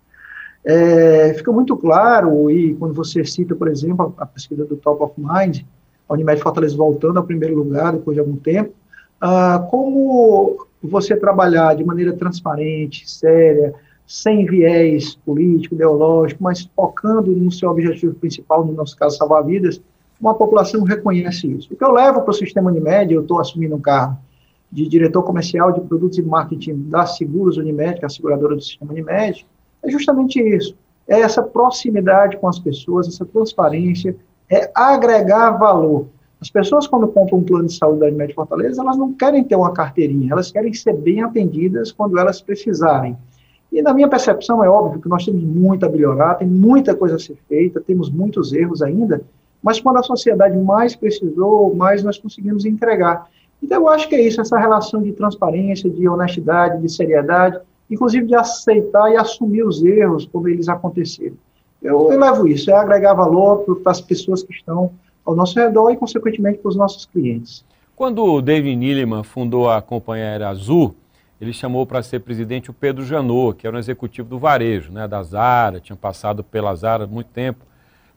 É, 0.72 1.34
fica 1.34 1.52
muito 1.52 1.76
claro, 1.76 2.52
e 2.52 2.76
quando 2.76 2.94
você 2.94 3.26
cita, 3.26 3.56
por 3.56 3.68
exemplo, 3.68 4.14
a, 4.20 4.24
a 4.24 4.26
pesquisa 4.28 4.64
do 4.66 4.76
Top 4.76 5.02
of 5.02 5.14
Mind, 5.18 5.62
a 6.08 6.14
Unimed 6.14 6.40
Fortaleza 6.40 6.78
voltando 6.78 7.18
ao 7.18 7.24
primeiro 7.24 7.56
lugar 7.56 7.94
depois 7.94 8.14
de 8.14 8.20
algum 8.20 8.36
tempo, 8.36 8.72
ah, 9.20 9.66
como 9.72 10.68
você 10.84 11.18
trabalhar 11.18 11.76
de 11.76 11.84
maneira 11.84 12.14
transparente, 12.14 13.10
séria, 13.10 13.74
sem 14.06 14.46
viés 14.46 15.16
político, 15.26 15.74
ideológico, 15.74 16.44
mas 16.44 16.70
focando 16.76 17.32
no 17.32 17.52
seu 17.52 17.72
objetivo 17.72 18.14
principal, 18.14 18.64
no 18.64 18.74
nosso 18.74 18.96
caso, 18.96 19.18
salvar 19.18 19.44
vidas, 19.44 19.82
uma 20.22 20.36
população 20.36 20.84
reconhece 20.84 21.48
isso. 21.48 21.74
O 21.74 21.76
que 21.76 21.84
eu 21.84 21.92
levo 21.92 22.22
para 22.22 22.30
o 22.30 22.34
sistema 22.34 22.70
Unimed, 22.70 23.12
eu 23.12 23.24
estou 23.24 23.40
assumindo 23.40 23.76
um 23.76 23.82
cargo 23.82 24.20
de 24.72 24.88
diretor 24.88 25.24
comercial 25.24 25.72
de 25.72 25.82
produtos 25.82 26.20
e 26.20 26.22
marketing 26.22 26.90
da 26.90 27.08
Seguros 27.08 27.58
Unimed, 27.58 27.98
que 27.98 28.06
é 28.06 28.08
a 28.08 28.10
seguradora 28.10 28.56
do 28.56 28.62
sistema 28.62 28.92
Unimed, 28.92 29.48
é 29.84 29.90
justamente 29.90 30.40
isso. 30.40 30.76
É 31.08 31.22
essa 31.22 31.42
proximidade 31.42 32.38
com 32.38 32.48
as 32.48 32.60
pessoas, 32.60 33.08
essa 33.08 33.26
transparência, 33.26 34.16
é 34.50 34.72
agregar 34.76 35.52
valor. 35.52 36.08
As 36.42 36.50
pessoas, 36.50 36.88
quando 36.88 37.08
compram 37.08 37.40
um 37.40 37.44
plano 37.44 37.68
de 37.68 37.74
saúde 37.74 38.00
da 38.00 38.06
Unimed 38.06 38.34
Fortaleza, 38.34 38.82
elas 38.82 38.98
não 38.98 39.14
querem 39.14 39.44
ter 39.44 39.56
uma 39.56 39.74
carteirinha, 39.74 40.32
elas 40.32 40.52
querem 40.52 40.74
ser 40.74 40.94
bem 40.94 41.22
atendidas 41.22 41.92
quando 41.92 42.18
elas 42.18 42.42
precisarem. 42.42 43.18
E 43.72 43.82
na 43.82 43.94
minha 43.94 44.08
percepção, 44.08 44.64
é 44.64 44.70
óbvio 44.70 45.02
que 45.02 45.10
nós 45.10 45.26
temos 45.26 45.44
muito 45.44 45.86
a 45.86 45.90
melhorar, 45.90 46.36
tem 46.36 46.48
muita 46.48 46.96
coisa 46.96 47.18
a 47.18 47.20
ser 47.20 47.38
feita, 47.48 47.82
temos 47.82 48.10
muitos 48.10 48.54
erros 48.54 48.82
ainda, 48.82 49.22
mas 49.62 49.80
quando 49.80 49.98
a 49.98 50.04
sociedade 50.04 50.58
mais 50.58 50.96
precisou, 50.96 51.76
mais 51.76 52.02
nós 52.02 52.18
conseguimos 52.18 52.66
entregar. 52.66 53.28
Então, 53.62 53.82
eu 53.82 53.90
acho 53.90 54.08
que 54.08 54.16
é 54.16 54.22
isso, 54.22 54.40
essa 54.40 54.58
relação 54.58 55.04
de 55.04 55.12
transparência, 55.12 55.90
de 55.90 56.08
honestidade, 56.08 56.82
de 56.82 56.90
seriedade, 56.90 57.60
inclusive 57.90 58.28
de 58.28 58.36
aceitar 58.36 59.12
e 59.12 59.18
assumir 59.18 59.64
os 59.64 59.84
erros 59.84 60.28
quando 60.32 60.48
eles 60.48 60.70
aconteceram. 60.70 61.36
Eu, 61.82 62.12
eu 62.12 62.20
levo 62.20 62.48
isso, 62.48 62.70
é 62.70 62.74
agregar 62.74 63.14
valor 63.14 63.64
para 63.82 63.92
as 63.92 64.02
pessoas 64.02 64.44
que 64.44 64.54
estão 64.54 64.92
ao 65.26 65.36
nosso 65.36 65.58
redor 65.58 65.92
e, 65.92 65.98
consequentemente, 65.98 66.60
para 66.60 66.70
os 66.70 66.76
nossos 66.76 67.06
clientes. 67.06 67.64
Quando 67.96 68.24
o 68.24 68.42
David 68.42 68.76
Niliman 68.76 69.24
fundou 69.24 69.70
a 69.70 69.82
Companhia 69.82 70.48
Azul, 70.48 70.96
ele 71.40 71.54
chamou 71.54 71.86
para 71.86 72.04
ser 72.04 72.20
presidente 72.20 72.70
o 72.70 72.74
Pedro 72.74 73.04
Janot, 73.04 73.58
que 73.58 73.66
era 73.66 73.76
um 73.76 73.80
executivo 73.80 74.28
do 74.28 74.38
varejo, 74.38 74.92
né, 74.92 75.08
da 75.08 75.24
Zara, 75.24 75.80
tinha 75.80 75.96
passado 75.96 76.44
pela 76.44 76.76
Zara 76.76 77.06
há 77.06 77.08
muito 77.08 77.28
tempo. 77.28 77.66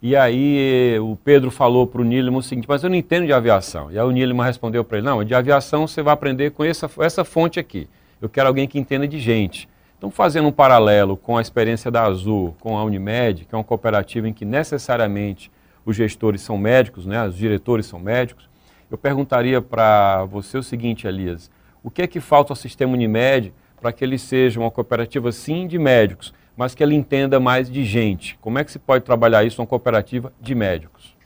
E 0.00 0.16
aí 0.16 0.98
o 0.98 1.16
Pedro 1.16 1.48
falou 1.50 1.86
para 1.86 2.00
o 2.00 2.04
Niliman 2.04 2.38
o 2.38 2.42
seguinte, 2.42 2.66
mas 2.68 2.82
eu 2.82 2.90
não 2.90 2.96
entendo 2.96 3.26
de 3.26 3.32
aviação. 3.32 3.92
E 3.92 3.98
aí 3.98 4.04
o 4.04 4.10
Niliman 4.10 4.44
respondeu 4.44 4.82
para 4.82 4.98
ele, 4.98 5.06
não, 5.06 5.22
de 5.22 5.34
aviação 5.34 5.86
você 5.86 6.02
vai 6.02 6.12
aprender 6.12 6.50
com 6.50 6.64
essa, 6.64 6.90
essa 6.98 7.24
fonte 7.24 7.60
aqui 7.60 7.88
eu 8.22 8.28
quero 8.28 8.46
alguém 8.46 8.68
que 8.68 8.78
entenda 8.78 9.06
de 9.06 9.18
gente. 9.18 9.68
Então, 9.98 10.08
fazendo 10.08 10.46
um 10.46 10.52
paralelo 10.52 11.16
com 11.16 11.36
a 11.36 11.42
experiência 11.42 11.90
da 11.90 12.04
Azul, 12.04 12.54
com 12.60 12.78
a 12.78 12.84
Unimed, 12.84 13.44
que 13.44 13.54
é 13.54 13.58
uma 13.58 13.64
cooperativa 13.64 14.28
em 14.28 14.32
que 14.32 14.44
necessariamente 14.44 15.50
os 15.84 15.96
gestores 15.96 16.40
são 16.40 16.56
médicos, 16.56 17.04
né, 17.04 17.26
os 17.26 17.36
diretores 17.36 17.84
são 17.84 17.98
médicos, 17.98 18.48
eu 18.88 18.96
perguntaria 18.96 19.60
para 19.60 20.24
você 20.24 20.56
o 20.56 20.62
seguinte, 20.62 21.06
Elias, 21.06 21.50
o 21.82 21.90
que 21.90 22.02
é 22.02 22.06
que 22.06 22.20
falta 22.20 22.52
ao 22.52 22.56
sistema 22.56 22.92
Unimed 22.92 23.52
para 23.80 23.92
que 23.92 24.04
ele 24.04 24.18
seja 24.18 24.60
uma 24.60 24.70
cooperativa, 24.70 25.32
sim, 25.32 25.66
de 25.66 25.76
médicos, 25.76 26.32
mas 26.56 26.76
que 26.76 26.82
ele 26.82 26.94
entenda 26.94 27.40
mais 27.40 27.68
de 27.68 27.84
gente? 27.84 28.38
Como 28.40 28.56
é 28.56 28.62
que 28.62 28.70
se 28.70 28.78
pode 28.78 29.04
trabalhar 29.04 29.42
isso 29.42 29.60
numa 29.60 29.66
cooperativa 29.66 30.32
de 30.40 30.54
médicos? 30.54 31.16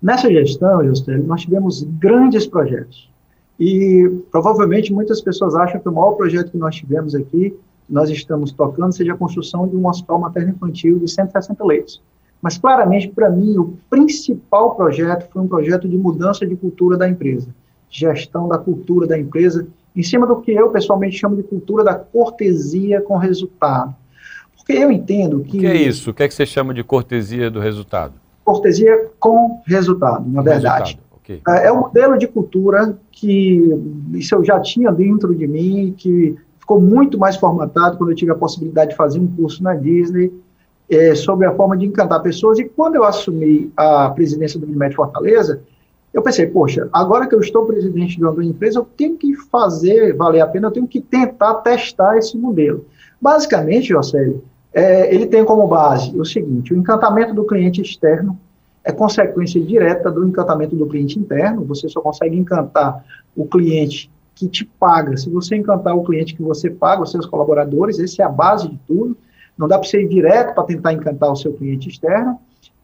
Nessa 0.00 0.30
gestão, 0.30 0.84
Juscelio, 0.84 1.24
nós 1.24 1.40
tivemos 1.40 1.82
grandes 1.82 2.46
projetos. 2.46 3.12
E 3.58 4.08
provavelmente 4.30 4.92
muitas 4.92 5.20
pessoas 5.20 5.54
acham 5.54 5.80
que 5.80 5.88
o 5.88 5.92
maior 5.92 6.12
projeto 6.12 6.50
que 6.50 6.58
nós 6.58 6.74
tivemos 6.74 7.14
aqui, 7.14 7.56
nós 7.88 8.10
estamos 8.10 8.52
tocando, 8.52 8.92
seja 8.92 9.12
a 9.12 9.16
construção 9.16 9.68
de 9.68 9.76
um 9.76 9.86
hospital 9.86 10.18
materno-infantil 10.18 10.98
de 10.98 11.10
160 11.10 11.64
leitos. 11.64 12.02
Mas 12.42 12.58
claramente, 12.58 13.08
para 13.08 13.30
mim, 13.30 13.56
o 13.56 13.78
principal 13.88 14.74
projeto 14.74 15.30
foi 15.32 15.42
um 15.42 15.48
projeto 15.48 15.88
de 15.88 15.96
mudança 15.96 16.46
de 16.46 16.54
cultura 16.56 16.96
da 16.96 17.08
empresa, 17.08 17.48
gestão 17.88 18.48
da 18.48 18.58
cultura 18.58 19.06
da 19.06 19.18
empresa, 19.18 19.66
em 19.94 20.02
cima 20.02 20.26
do 20.26 20.40
que 20.40 20.52
eu 20.52 20.70
pessoalmente 20.70 21.16
chamo 21.16 21.36
de 21.36 21.42
cultura 21.42 21.84
da 21.84 21.94
cortesia 21.94 23.00
com 23.00 23.16
resultado. 23.16 23.94
Porque 24.56 24.72
eu 24.72 24.90
entendo 24.90 25.40
que. 25.40 25.58
O 25.58 25.60
que 25.60 25.66
é 25.66 25.76
isso? 25.76 26.10
O 26.10 26.14
que 26.14 26.22
é 26.22 26.28
que 26.28 26.34
você 26.34 26.44
chama 26.44 26.74
de 26.74 26.82
cortesia 26.82 27.50
do 27.50 27.60
resultado? 27.60 28.14
Cortesia 28.44 29.10
com 29.18 29.62
resultado, 29.66 30.28
na 30.28 30.42
verdade. 30.42 30.84
Resultado. 30.84 31.03
Okay. 31.24 31.40
É, 31.48 31.68
é 31.68 31.72
um 31.72 31.80
modelo 31.80 32.18
de 32.18 32.28
cultura 32.28 32.96
que 33.10 33.62
isso 34.12 34.34
eu 34.34 34.44
já 34.44 34.60
tinha 34.60 34.92
dentro 34.92 35.34
de 35.34 35.46
mim, 35.46 35.94
que 35.96 36.36
ficou 36.60 36.78
muito 36.78 37.18
mais 37.18 37.36
formatado 37.36 37.96
quando 37.96 38.10
eu 38.10 38.16
tive 38.16 38.30
a 38.30 38.34
possibilidade 38.34 38.90
de 38.90 38.96
fazer 38.96 39.18
um 39.18 39.26
curso 39.26 39.62
na 39.62 39.74
Disney 39.74 40.30
é, 40.88 41.14
sobre 41.14 41.46
a 41.46 41.54
forma 41.54 41.76
de 41.76 41.86
encantar 41.86 42.22
pessoas. 42.22 42.58
E 42.58 42.64
quando 42.64 42.96
eu 42.96 43.04
assumi 43.04 43.72
a 43.74 44.10
presidência 44.10 44.60
do 44.60 44.66
Unimed 44.66 44.94
Fortaleza, 44.94 45.62
eu 46.12 46.22
pensei, 46.22 46.46
poxa, 46.46 46.88
agora 46.92 47.26
que 47.26 47.34
eu 47.34 47.40
estou 47.40 47.66
presidente 47.66 48.16
de 48.16 48.22
uma 48.22 48.32
grande 48.32 48.50
empresa, 48.50 48.78
eu 48.78 48.84
tenho 48.84 49.16
que 49.16 49.34
fazer 49.50 50.14
valer 50.14 50.40
a 50.40 50.46
pena, 50.46 50.68
eu 50.68 50.72
tenho 50.72 50.86
que 50.86 51.00
tentar 51.00 51.54
testar 51.54 52.18
esse 52.18 52.36
modelo. 52.36 52.84
Basicamente, 53.20 53.88
José, 53.88 54.34
é, 54.72 55.12
ele 55.12 55.26
tem 55.26 55.44
como 55.44 55.66
base 55.66 56.18
o 56.18 56.24
seguinte: 56.24 56.74
o 56.74 56.76
encantamento 56.76 57.34
do 57.34 57.44
cliente 57.44 57.80
externo, 57.80 58.38
é 58.84 58.92
consequência 58.92 59.60
direta 59.60 60.10
do 60.10 60.28
encantamento 60.28 60.76
do 60.76 60.86
cliente 60.86 61.18
interno. 61.18 61.64
Você 61.64 61.88
só 61.88 62.00
consegue 62.00 62.36
encantar 62.36 63.02
o 63.34 63.46
cliente 63.46 64.10
que 64.34 64.46
te 64.46 64.64
paga. 64.64 65.16
Se 65.16 65.30
você 65.30 65.56
encantar 65.56 65.96
o 65.96 66.04
cliente 66.04 66.34
que 66.34 66.42
você 66.42 66.68
paga, 66.68 67.02
os 67.02 67.10
seus 67.10 67.24
colaboradores, 67.24 67.98
essa 67.98 68.22
é 68.22 68.24
a 68.26 68.28
base 68.28 68.68
de 68.68 68.78
tudo. 68.86 69.16
Não 69.56 69.66
dá 69.66 69.78
para 69.78 69.88
ser 69.88 70.02
ir 70.02 70.08
direto 70.08 70.54
para 70.54 70.64
tentar 70.64 70.92
encantar 70.92 71.32
o 71.32 71.36
seu 71.36 71.52
cliente 71.54 71.88
externo. 71.88 72.38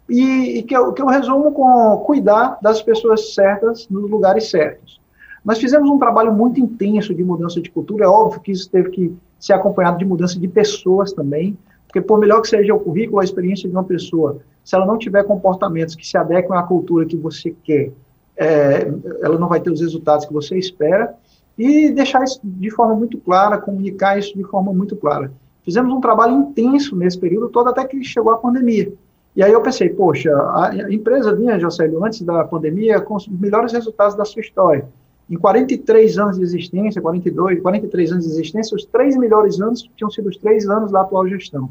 E, 0.08 0.58
e 0.58 0.62
que, 0.62 0.76
eu, 0.76 0.92
que 0.92 1.02
eu 1.02 1.06
resumo 1.06 1.52
com 1.52 1.98
cuidar 2.06 2.58
das 2.62 2.82
pessoas 2.82 3.34
certas 3.34 3.86
nos 3.88 4.10
lugares 4.10 4.50
certos. 4.50 5.00
Nós 5.44 5.58
fizemos 5.58 5.88
um 5.88 5.98
trabalho 5.98 6.32
muito 6.32 6.60
intenso 6.60 7.14
de 7.14 7.22
mudança 7.22 7.60
de 7.60 7.70
cultura. 7.70 8.04
É 8.04 8.08
óbvio 8.08 8.40
que 8.40 8.52
isso 8.52 8.68
teve 8.70 8.90
que 8.90 9.16
ser 9.38 9.52
acompanhado 9.52 9.98
de 9.98 10.04
mudança 10.04 10.38
de 10.38 10.48
pessoas 10.48 11.12
também, 11.12 11.56
porque 11.90 12.00
por 12.00 12.20
melhor 12.20 12.40
que 12.40 12.48
seja 12.48 12.72
o 12.72 12.78
currículo, 12.78 13.20
a 13.20 13.24
experiência 13.24 13.68
de 13.68 13.74
uma 13.74 13.82
pessoa, 13.82 14.38
se 14.64 14.76
ela 14.76 14.86
não 14.86 14.96
tiver 14.96 15.24
comportamentos 15.24 15.96
que 15.96 16.06
se 16.06 16.16
adequem 16.16 16.56
à 16.56 16.62
cultura 16.62 17.04
que 17.04 17.16
você 17.16 17.52
quer, 17.64 17.90
é, 18.36 18.88
ela 19.20 19.36
não 19.36 19.48
vai 19.48 19.60
ter 19.60 19.72
os 19.72 19.80
resultados 19.80 20.24
que 20.24 20.32
você 20.32 20.56
espera. 20.56 21.12
E 21.58 21.90
deixar 21.90 22.22
isso 22.22 22.40
de 22.44 22.70
forma 22.70 22.94
muito 22.94 23.18
clara, 23.18 23.58
comunicar 23.58 24.16
isso 24.16 24.34
de 24.38 24.44
forma 24.44 24.72
muito 24.72 24.94
clara. 24.94 25.32
Fizemos 25.64 25.92
um 25.92 26.00
trabalho 26.00 26.38
intenso 26.38 26.94
nesse 26.94 27.18
período 27.18 27.48
todo 27.48 27.68
até 27.68 27.84
que 27.84 28.02
chegou 28.04 28.32
a 28.32 28.38
pandemia. 28.38 28.92
E 29.34 29.42
aí 29.42 29.52
eu 29.52 29.60
pensei, 29.60 29.90
poxa, 29.90 30.30
a 30.32 30.72
empresa 30.90 31.34
vinha, 31.34 31.58
Jocélio, 31.58 32.04
antes 32.04 32.22
da 32.22 32.44
pandemia, 32.44 33.00
com 33.00 33.16
os 33.16 33.26
melhores 33.26 33.72
resultados 33.72 34.14
da 34.14 34.24
sua 34.24 34.40
história. 34.40 34.88
Em 35.30 35.36
43 35.36 36.18
anos 36.18 36.36
de 36.38 36.42
existência, 36.42 37.00
42, 37.00 37.62
43 37.62 38.12
anos 38.12 38.24
de 38.24 38.32
existência, 38.32 38.74
os 38.74 38.84
três 38.84 39.16
melhores 39.16 39.60
anos 39.60 39.88
tinham 39.96 40.10
sido 40.10 40.28
os 40.28 40.36
três 40.36 40.68
anos 40.68 40.90
da 40.90 41.02
atual 41.02 41.28
gestão. 41.28 41.70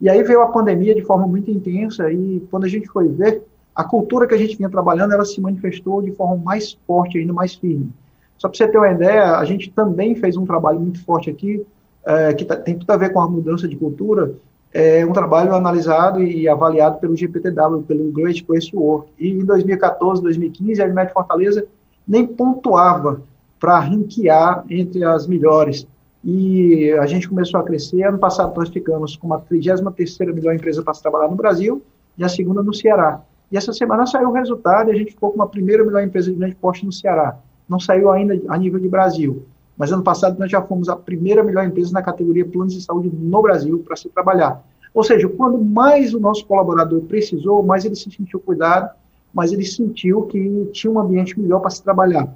E 0.00 0.08
aí 0.08 0.22
veio 0.22 0.40
a 0.40 0.46
pandemia 0.46 0.94
de 0.94 1.02
forma 1.02 1.26
muito 1.26 1.50
intensa 1.50 2.12
e 2.12 2.46
quando 2.48 2.64
a 2.64 2.68
gente 2.68 2.86
foi 2.88 3.08
ver, 3.08 3.42
a 3.74 3.82
cultura 3.82 4.26
que 4.26 4.34
a 4.34 4.38
gente 4.38 4.56
vinha 4.56 4.70
trabalhando, 4.70 5.12
ela 5.14 5.24
se 5.24 5.40
manifestou 5.40 6.00
de 6.00 6.12
forma 6.12 6.36
mais 6.36 6.78
forte, 6.86 7.18
ainda 7.18 7.32
mais 7.32 7.54
firme. 7.54 7.90
Só 8.38 8.48
para 8.48 8.56
você 8.56 8.68
ter 8.68 8.78
uma 8.78 8.90
ideia, 8.90 9.36
a 9.36 9.44
gente 9.44 9.70
também 9.70 10.14
fez 10.14 10.36
um 10.36 10.44
trabalho 10.44 10.78
muito 10.78 11.02
forte 11.04 11.30
aqui, 11.30 11.64
é, 12.04 12.34
que 12.34 12.44
tá, 12.44 12.54
tem 12.56 12.78
tudo 12.78 12.90
a 12.90 12.96
ver 12.96 13.12
com 13.12 13.20
a 13.20 13.28
mudança 13.28 13.66
de 13.66 13.76
cultura, 13.76 14.32
é 14.72 15.04
um 15.04 15.12
trabalho 15.12 15.54
analisado 15.54 16.22
e 16.22 16.48
avaliado 16.48 16.98
pelo 16.98 17.16
GPTW, 17.16 17.82
pelo 17.82 18.10
Great 18.12 18.42
Place 18.44 18.70
to 18.70 18.80
Work. 18.80 19.10
E 19.18 19.30
em 19.30 19.44
2014, 19.44 20.22
2015, 20.22 20.80
a 20.80 20.84
Unimed 20.86 21.12
Fortaleza 21.12 21.66
nem 22.06 22.26
pontuava 22.26 23.22
para 23.58 23.78
ranquear 23.78 24.64
entre 24.68 25.04
as 25.04 25.26
melhores. 25.26 25.86
E 26.24 26.92
a 27.00 27.06
gente 27.06 27.28
começou 27.28 27.60
a 27.60 27.62
crescer. 27.64 28.02
Ano 28.04 28.18
passado 28.18 28.56
nós 28.56 28.68
ficamos 28.68 29.16
com 29.16 29.32
a 29.34 29.40
33ª 29.40 30.32
melhor 30.32 30.54
empresa 30.54 30.82
para 30.82 30.94
se 30.94 31.02
trabalhar 31.02 31.28
no 31.28 31.36
Brasil 31.36 31.82
e 32.16 32.24
a 32.24 32.28
segunda 32.28 32.62
no 32.62 32.74
Ceará. 32.74 33.20
E 33.50 33.56
essa 33.56 33.72
semana 33.72 34.06
saiu 34.06 34.30
o 34.30 34.32
resultado 34.32 34.88
e 34.88 34.92
a 34.92 34.96
gente 34.96 35.12
ficou 35.12 35.32
com 35.32 35.42
a 35.42 35.46
primeira 35.46 35.84
melhor 35.84 36.02
empresa 36.02 36.30
de 36.30 36.38
grande 36.38 36.54
porte 36.54 36.84
no 36.86 36.92
Ceará. 36.92 37.36
Não 37.68 37.78
saiu 37.78 38.10
ainda 38.10 38.40
a 38.48 38.56
nível 38.56 38.80
de 38.80 38.88
Brasil. 38.88 39.44
Mas 39.76 39.92
ano 39.92 40.02
passado 40.02 40.38
nós 40.38 40.50
já 40.50 40.62
fomos 40.62 40.88
a 40.88 40.96
primeira 40.96 41.42
melhor 41.42 41.64
empresa 41.64 41.92
na 41.92 42.02
categoria 42.02 42.46
planos 42.46 42.74
de 42.74 42.82
saúde 42.82 43.10
no 43.12 43.42
Brasil 43.42 43.82
para 43.84 43.96
se 43.96 44.08
trabalhar. 44.08 44.62
Ou 44.94 45.02
seja, 45.02 45.28
quando 45.28 45.58
mais 45.58 46.12
o 46.12 46.20
nosso 46.20 46.46
colaborador 46.46 47.00
precisou, 47.02 47.62
mais 47.62 47.84
ele 47.84 47.96
se 47.96 48.10
sentiu 48.10 48.38
cuidado, 48.40 48.90
mais 49.32 49.52
ele 49.52 49.64
sentiu 49.64 50.22
que 50.22 50.68
tinha 50.72 50.90
um 50.90 50.98
ambiente 50.98 51.38
melhor 51.38 51.60
para 51.60 51.70
se 51.70 51.82
trabalhar. 51.82 52.28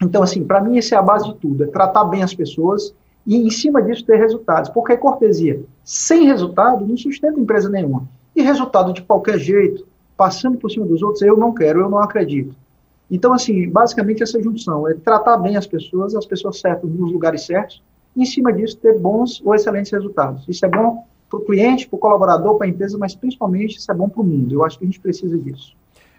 Então, 0.00 0.22
assim, 0.22 0.44
para 0.44 0.60
mim, 0.60 0.78
essa 0.78 0.94
é 0.94 0.98
a 0.98 1.02
base 1.02 1.26
de 1.26 1.34
tudo: 1.36 1.64
é 1.64 1.66
tratar 1.66 2.04
bem 2.04 2.22
as 2.22 2.34
pessoas 2.34 2.94
e, 3.26 3.36
em 3.36 3.50
cima 3.50 3.82
disso, 3.82 4.04
ter 4.04 4.16
resultados. 4.16 4.70
Porque 4.70 4.96
cortesia, 4.96 5.62
sem 5.84 6.26
resultado, 6.26 6.86
não 6.86 6.96
sustenta 6.96 7.40
empresa 7.40 7.68
nenhuma. 7.68 8.08
E 8.34 8.42
resultado 8.42 8.92
de 8.92 9.02
qualquer 9.02 9.38
jeito, 9.38 9.86
passando 10.16 10.58
por 10.58 10.70
cima 10.70 10.86
dos 10.86 11.02
outros, 11.02 11.22
eu 11.22 11.36
não 11.36 11.52
quero, 11.52 11.80
eu 11.80 11.90
não 11.90 11.98
acredito. 11.98 12.54
Então, 13.10 13.32
assim, 13.32 13.68
basicamente 13.68 14.22
essa 14.22 14.40
junção 14.42 14.86
é 14.86 14.94
tratar 14.94 15.38
bem 15.38 15.56
as 15.56 15.66
pessoas, 15.66 16.14
as 16.14 16.26
pessoas 16.26 16.60
certas 16.60 16.90
nos 16.90 17.10
lugares 17.10 17.46
certos, 17.46 17.82
e 18.14 18.22
em 18.22 18.26
cima 18.26 18.52
disso 18.52 18.76
ter 18.76 18.98
bons 18.98 19.40
ou 19.44 19.54
excelentes 19.54 19.90
resultados. 19.90 20.46
Isso 20.46 20.64
é 20.64 20.68
bom 20.68 21.04
para 21.30 21.38
o 21.38 21.42
cliente, 21.42 21.88
para 21.88 21.96
o 21.96 21.98
colaborador, 21.98 22.56
para 22.56 22.66
a 22.66 22.70
empresa, 22.70 22.98
mas 22.98 23.14
principalmente 23.14 23.78
isso 23.78 23.90
é 23.90 23.94
bom 23.94 24.08
para 24.08 24.20
o 24.20 24.24
mundo. 24.24 24.54
Eu 24.54 24.64
acho 24.64 24.78
que 24.78 24.84
a 24.84 24.86
gente 24.86 25.00
precisa 25.00 25.38
disso. 25.38 25.74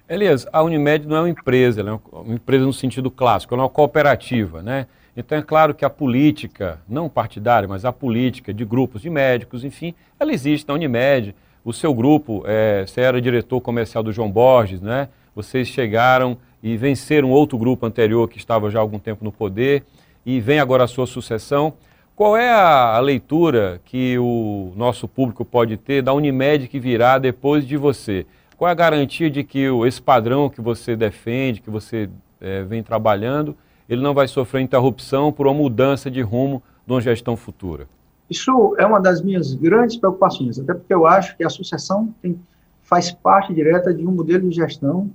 Elias, 0.09 0.47
a 0.51 0.63
Unimed 0.63 1.07
não 1.07 1.17
é 1.17 1.19
uma 1.19 1.29
empresa, 1.29 1.81
ela 1.81 1.91
é 1.91 1.99
uma 2.11 2.33
empresa 2.33 2.65
no 2.65 2.73
sentido 2.73 3.11
clássico, 3.11 3.53
ela 3.53 3.61
é 3.61 3.65
uma 3.65 3.69
cooperativa, 3.69 4.63
né? 4.63 4.87
Então 5.15 5.37
é 5.37 5.41
claro 5.43 5.75
que 5.75 5.85
a 5.85 5.89
política, 5.89 6.79
não 6.89 7.07
partidária, 7.07 7.69
mas 7.69 7.85
a 7.85 7.93
política 7.93 8.51
de 8.51 8.65
grupos 8.65 9.03
de 9.03 9.09
médicos, 9.09 9.63
enfim, 9.63 9.93
ela 10.19 10.33
existe 10.33 10.67
na 10.67 10.73
Unimed. 10.73 11.35
O 11.63 11.71
seu 11.71 11.93
grupo, 11.93 12.43
é, 12.47 12.85
você 12.87 13.01
era 13.01 13.21
diretor 13.21 13.61
comercial 13.61 14.01
do 14.01 14.11
João 14.11 14.31
Borges, 14.31 14.81
né? 14.81 15.09
Vocês 15.35 15.67
chegaram 15.67 16.37
e 16.63 16.75
venceram 16.75 17.29
outro 17.29 17.55
grupo 17.55 17.85
anterior 17.85 18.27
que 18.27 18.39
estava 18.39 18.71
já 18.71 18.79
há 18.79 18.81
algum 18.81 18.97
tempo 18.97 19.23
no 19.23 19.31
poder 19.31 19.83
e 20.25 20.39
vem 20.39 20.59
agora 20.59 20.85
a 20.85 20.87
sua 20.87 21.05
sucessão. 21.05 21.73
Qual 22.15 22.35
é 22.35 22.49
a, 22.49 22.95
a 22.95 22.99
leitura 22.99 23.79
que 23.85 24.17
o 24.17 24.73
nosso 24.75 25.07
público 25.07 25.45
pode 25.45 25.77
ter 25.77 26.01
da 26.01 26.13
Unimed 26.13 26.67
que 26.67 26.79
virá 26.79 27.19
depois 27.19 27.67
de 27.67 27.77
você? 27.77 28.25
Qual 28.59 28.67
é 28.67 28.73
a 28.73 28.75
garantia 28.75 29.31
de 29.31 29.41
que 29.41 29.67
esse 29.87 30.01
padrão 30.01 30.49
que 30.49 30.59
você 30.59 30.93
defende, 30.93 31.61
que 31.61 31.69
você 31.69 32.09
é, 32.41 32.61
vem 32.61 32.83
trabalhando, 32.83 33.55
ele 33.87 34.01
não 34.01 34.13
vai 34.13 34.27
sofrer 34.27 34.61
interrupção 34.61 35.31
por 35.31 35.47
uma 35.47 35.53
mudança 35.53 36.11
de 36.11 36.21
rumo 36.21 36.61
de 36.85 36.91
uma 36.91 36.99
gestão 36.99 37.37
futura? 37.37 37.87
Isso 38.29 38.75
é 38.77 38.85
uma 38.85 38.99
das 38.99 39.21
minhas 39.21 39.53
grandes 39.53 39.95
preocupações, 39.95 40.59
até 40.59 40.73
porque 40.73 40.93
eu 40.93 41.07
acho 41.07 41.37
que 41.37 41.43
a 41.45 41.49
sucessão 41.49 42.13
tem, 42.21 42.37
faz 42.83 43.11
parte 43.11 43.53
direta 43.53 43.93
de 43.93 44.05
um 44.05 44.11
modelo 44.11 44.49
de 44.49 44.57
gestão 44.57 45.09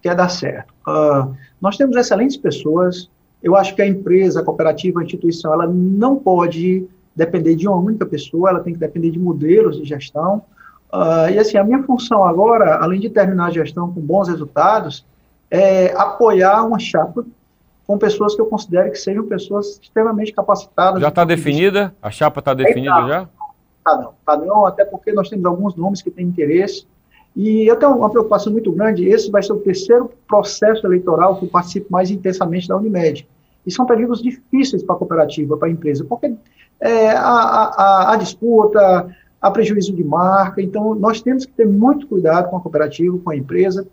quer 0.00 0.14
dar 0.14 0.30
certo. 0.30 0.72
Uh, 0.88 1.34
nós 1.60 1.76
temos 1.76 1.96
excelentes 1.96 2.38
pessoas. 2.38 3.10
Eu 3.42 3.56
acho 3.56 3.74
que 3.74 3.82
a 3.82 3.86
empresa, 3.86 4.40
a 4.40 4.42
cooperativa, 4.42 5.00
a 5.00 5.04
instituição, 5.04 5.52
ela 5.52 5.66
não 5.66 6.16
pode 6.16 6.86
depender 7.14 7.56
de 7.56 7.68
uma 7.68 7.76
única 7.76 8.06
pessoa, 8.06 8.48
ela 8.48 8.60
tem 8.60 8.72
que 8.72 8.78
depender 8.78 9.10
de 9.10 9.18
modelos 9.18 9.76
de 9.76 9.84
gestão. 9.84 10.42
Uh, 10.96 11.30
e 11.30 11.38
assim, 11.38 11.58
a 11.58 11.64
minha 11.64 11.82
função 11.82 12.24
agora, 12.24 12.76
além 12.76 12.98
de 12.98 13.10
terminar 13.10 13.46
a 13.46 13.50
gestão 13.50 13.92
com 13.92 14.00
bons 14.00 14.28
resultados, 14.28 15.04
é 15.50 15.92
apoiar 15.92 16.64
uma 16.64 16.78
chapa 16.78 17.22
com 17.86 17.98
pessoas 17.98 18.34
que 18.34 18.40
eu 18.40 18.46
considero 18.46 18.90
que 18.90 18.98
sejam 18.98 19.24
pessoas 19.26 19.78
extremamente 19.82 20.32
capacitadas. 20.32 21.00
Já 21.02 21.08
está 21.08 21.24
definida? 21.24 21.94
A 22.00 22.10
chapa 22.10 22.40
está 22.40 22.54
definida 22.54 22.94
é, 22.94 23.00
tá. 23.00 23.08
já? 23.08 23.28
Tá 23.84 23.96
não, 23.98 24.12
tá 24.24 24.36
não, 24.38 24.66
até 24.66 24.86
porque 24.86 25.12
nós 25.12 25.28
temos 25.28 25.44
alguns 25.44 25.76
nomes 25.76 26.00
que 26.00 26.10
têm 26.10 26.26
interesse. 26.26 26.86
E 27.36 27.66
eu 27.66 27.76
tenho 27.76 27.94
uma 27.94 28.08
preocupação 28.08 28.50
muito 28.50 28.72
grande, 28.72 29.06
esse 29.06 29.30
vai 29.30 29.42
ser 29.42 29.52
o 29.52 29.58
terceiro 29.58 30.10
processo 30.26 30.86
eleitoral 30.86 31.36
que 31.36 31.44
eu 31.44 31.48
participo 31.50 31.92
mais 31.92 32.10
intensamente 32.10 32.66
da 32.66 32.76
Unimed. 32.76 33.28
E 33.66 33.70
são 33.70 33.84
períodos 33.84 34.22
difíceis 34.22 34.82
para 34.82 34.94
a 34.94 34.98
cooperativa, 34.98 35.58
para 35.58 35.68
a 35.68 35.70
empresa, 35.70 36.02
porque 36.08 36.32
é, 36.80 37.10
a, 37.10 37.20
a, 37.20 38.12
a, 38.12 38.16
disputa, 38.16 39.14
a 39.46 39.50
prejuízo 39.50 39.92
de 39.92 40.02
marca, 40.02 40.60
então 40.60 40.94
nós 40.94 41.20
temos 41.20 41.46
que 41.46 41.52
ter 41.52 41.66
muito 41.66 42.06
cuidado 42.06 42.50
com 42.50 42.56
a 42.56 42.60
cooperativa, 42.60 43.18
com 43.18 43.30
a 43.30 43.36
empresa, 43.36 43.86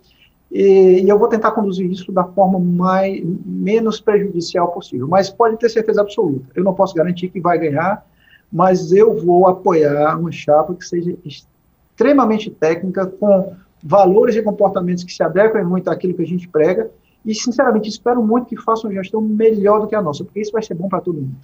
e, 0.51 1.03
e 1.03 1.09
eu 1.09 1.17
vou 1.17 1.27
tentar 1.27 1.51
conduzir 1.51 1.89
isso 1.89 2.11
da 2.11 2.23
forma 2.23 2.59
mais, 2.59 3.23
menos 3.45 3.99
prejudicial 3.99 4.71
possível. 4.71 5.07
Mas 5.07 5.29
pode 5.29 5.57
ter 5.57 5.69
certeza 5.69 6.01
absoluta, 6.01 6.45
eu 6.55 6.63
não 6.63 6.73
posso 6.73 6.93
garantir 6.95 7.29
que 7.29 7.39
vai 7.39 7.57
ganhar, 7.57 8.05
mas 8.51 8.91
eu 8.91 9.15
vou 9.15 9.47
apoiar 9.47 10.19
uma 10.19 10.31
chapa 10.31 10.73
que 10.73 10.85
seja 10.85 11.15
extremamente 11.25 12.49
técnica, 12.49 13.05
com 13.05 13.53
valores 13.83 14.35
e 14.35 14.41
comportamentos 14.41 15.03
que 15.03 15.13
se 15.13 15.21
adequem 15.21 15.63
muito 15.63 15.89
àquilo 15.89 16.13
que 16.13 16.21
a 16.21 16.27
gente 16.27 16.47
prega, 16.47 16.89
e, 17.25 17.33
sinceramente, 17.33 17.87
espero 17.87 18.21
muito 18.21 18.47
que 18.47 18.57
façam 18.57 18.89
uma 18.89 19.01
gestão 19.01 19.21
melhor 19.21 19.79
do 19.79 19.87
que 19.87 19.95
a 19.95 20.01
nossa, 20.01 20.23
porque 20.23 20.41
isso 20.41 20.51
vai 20.51 20.61
ser 20.61 20.73
bom 20.73 20.89
para 20.89 20.99
todo 20.99 21.21
mundo. 21.21 21.37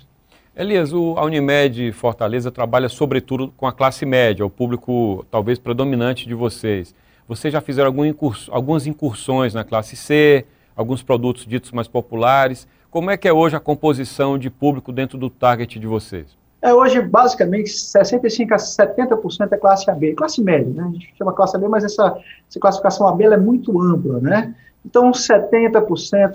Elias, 0.60 0.92
o, 0.92 1.14
a 1.18 1.24
Unimed 1.24 1.94
Fortaleza 1.94 2.52
trabalha 2.52 2.90
sobretudo 2.90 3.54
com 3.56 3.66
a 3.66 3.72
classe 3.72 4.06
média, 4.06 4.46
o 4.46 4.50
público 4.50 5.26
talvez 5.32 5.58
predominante 5.58 6.28
de 6.28 6.34
vocês. 6.34 6.94
Vocês 7.26 7.54
já 7.54 7.62
fizeram 7.62 7.88
algum 7.88 8.04
incurs, 8.04 8.50
algumas 8.52 8.86
incursões 8.86 9.54
na 9.54 9.64
classe 9.64 9.96
C, 9.96 10.46
alguns 10.76 11.02
produtos 11.02 11.46
ditos 11.46 11.72
mais 11.72 11.88
populares. 11.88 12.68
Como 12.92 13.10
é 13.10 13.16
que 13.16 13.26
é 13.26 13.32
hoje 13.32 13.56
a 13.56 13.60
composição 13.62 14.38
de 14.38 14.50
público 14.50 14.92
dentro 14.92 15.18
do 15.18 15.30
target 15.30 15.80
de 15.80 15.88
vocês? 15.88 16.38
É, 16.62 16.74
hoje, 16.74 17.02
basicamente, 17.02 17.70
65% 17.70 18.52
a 18.52 18.58
70% 18.58 19.54
é 19.54 19.58
classe 19.58 19.90
AB, 19.90 20.14
classe 20.14 20.44
média, 20.44 20.74
né? 20.74 20.88
A 20.90 20.92
gente 20.92 21.14
chama 21.18 21.32
classe 21.32 21.56
AB, 21.56 21.70
mas 21.70 21.86
essa, 21.86 22.20
essa 22.50 22.60
classificação 22.60 23.08
AB 23.08 23.24
é 23.24 23.38
muito 23.38 23.82
ampla, 23.82 24.20
né? 24.20 24.54
Então, 24.86 25.12
70%, 25.12 25.86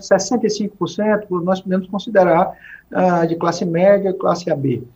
65% 0.00 1.26
nós 1.42 1.60
podemos 1.60 1.88
considerar 1.88 2.52
uh, 2.92 3.26
de 3.26 3.36
classe 3.36 3.64
média, 3.64 4.12
classe 4.12 4.50
AB. 4.50 4.86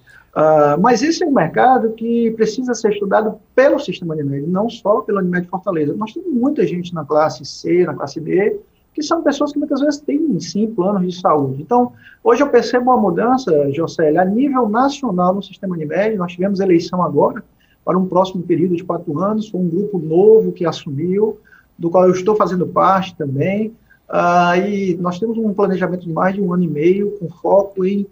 Ah, 0.40 0.76
mas 0.78 1.02
esse 1.02 1.24
é 1.24 1.26
um 1.26 1.32
mercado 1.32 1.90
que 1.94 2.30
precisa 2.32 2.72
ser 2.72 2.92
estudado 2.92 3.40
pelo 3.56 3.76
sistema 3.80 4.14
Unimed, 4.14 4.46
não 4.46 4.70
só 4.70 5.00
pelo 5.00 5.18
Unimed 5.18 5.48
Fortaleza. 5.48 5.94
Nós 5.96 6.12
temos 6.12 6.32
muita 6.32 6.64
gente 6.64 6.94
na 6.94 7.04
classe 7.04 7.44
C, 7.44 7.84
na 7.84 7.92
classe 7.94 8.20
B, 8.20 8.60
que 8.94 9.02
são 9.02 9.20
pessoas 9.20 9.52
que 9.52 9.58
muitas 9.58 9.80
vezes 9.80 10.00
têm, 10.00 10.38
sim, 10.38 10.68
planos 10.68 11.02
de 11.02 11.20
saúde. 11.20 11.62
Então, 11.62 11.92
hoje 12.22 12.40
eu 12.40 12.48
percebo 12.48 12.92
uma 12.92 12.96
mudança, 12.96 13.72
José, 13.72 14.16
a 14.16 14.24
nível 14.24 14.68
nacional 14.68 15.34
no 15.34 15.42
sistema 15.42 15.74
Unimed, 15.74 16.16
nós 16.16 16.30
tivemos 16.30 16.60
eleição 16.60 17.02
agora, 17.02 17.42
para 17.84 17.98
um 17.98 18.06
próximo 18.06 18.40
período 18.42 18.76
de 18.76 18.84
quatro 18.84 19.18
anos, 19.18 19.48
foi 19.48 19.60
um 19.60 19.68
grupo 19.68 19.98
novo 19.98 20.52
que 20.52 20.64
assumiu, 20.64 21.38
do 21.78 21.90
qual 21.90 22.04
eu 22.04 22.12
estou 22.12 22.34
fazendo 22.34 22.66
parte 22.66 23.14
também, 23.14 23.68
uh, 24.08 24.58
e 24.60 24.96
nós 25.00 25.18
temos 25.18 25.38
um 25.38 25.54
planejamento 25.54 26.04
de 26.04 26.12
mais 26.12 26.34
de 26.34 26.40
um 26.40 26.52
ano 26.52 26.64
e 26.64 26.68
meio, 26.68 27.16
com 27.18 27.28
foco 27.28 27.84
em 27.84 28.06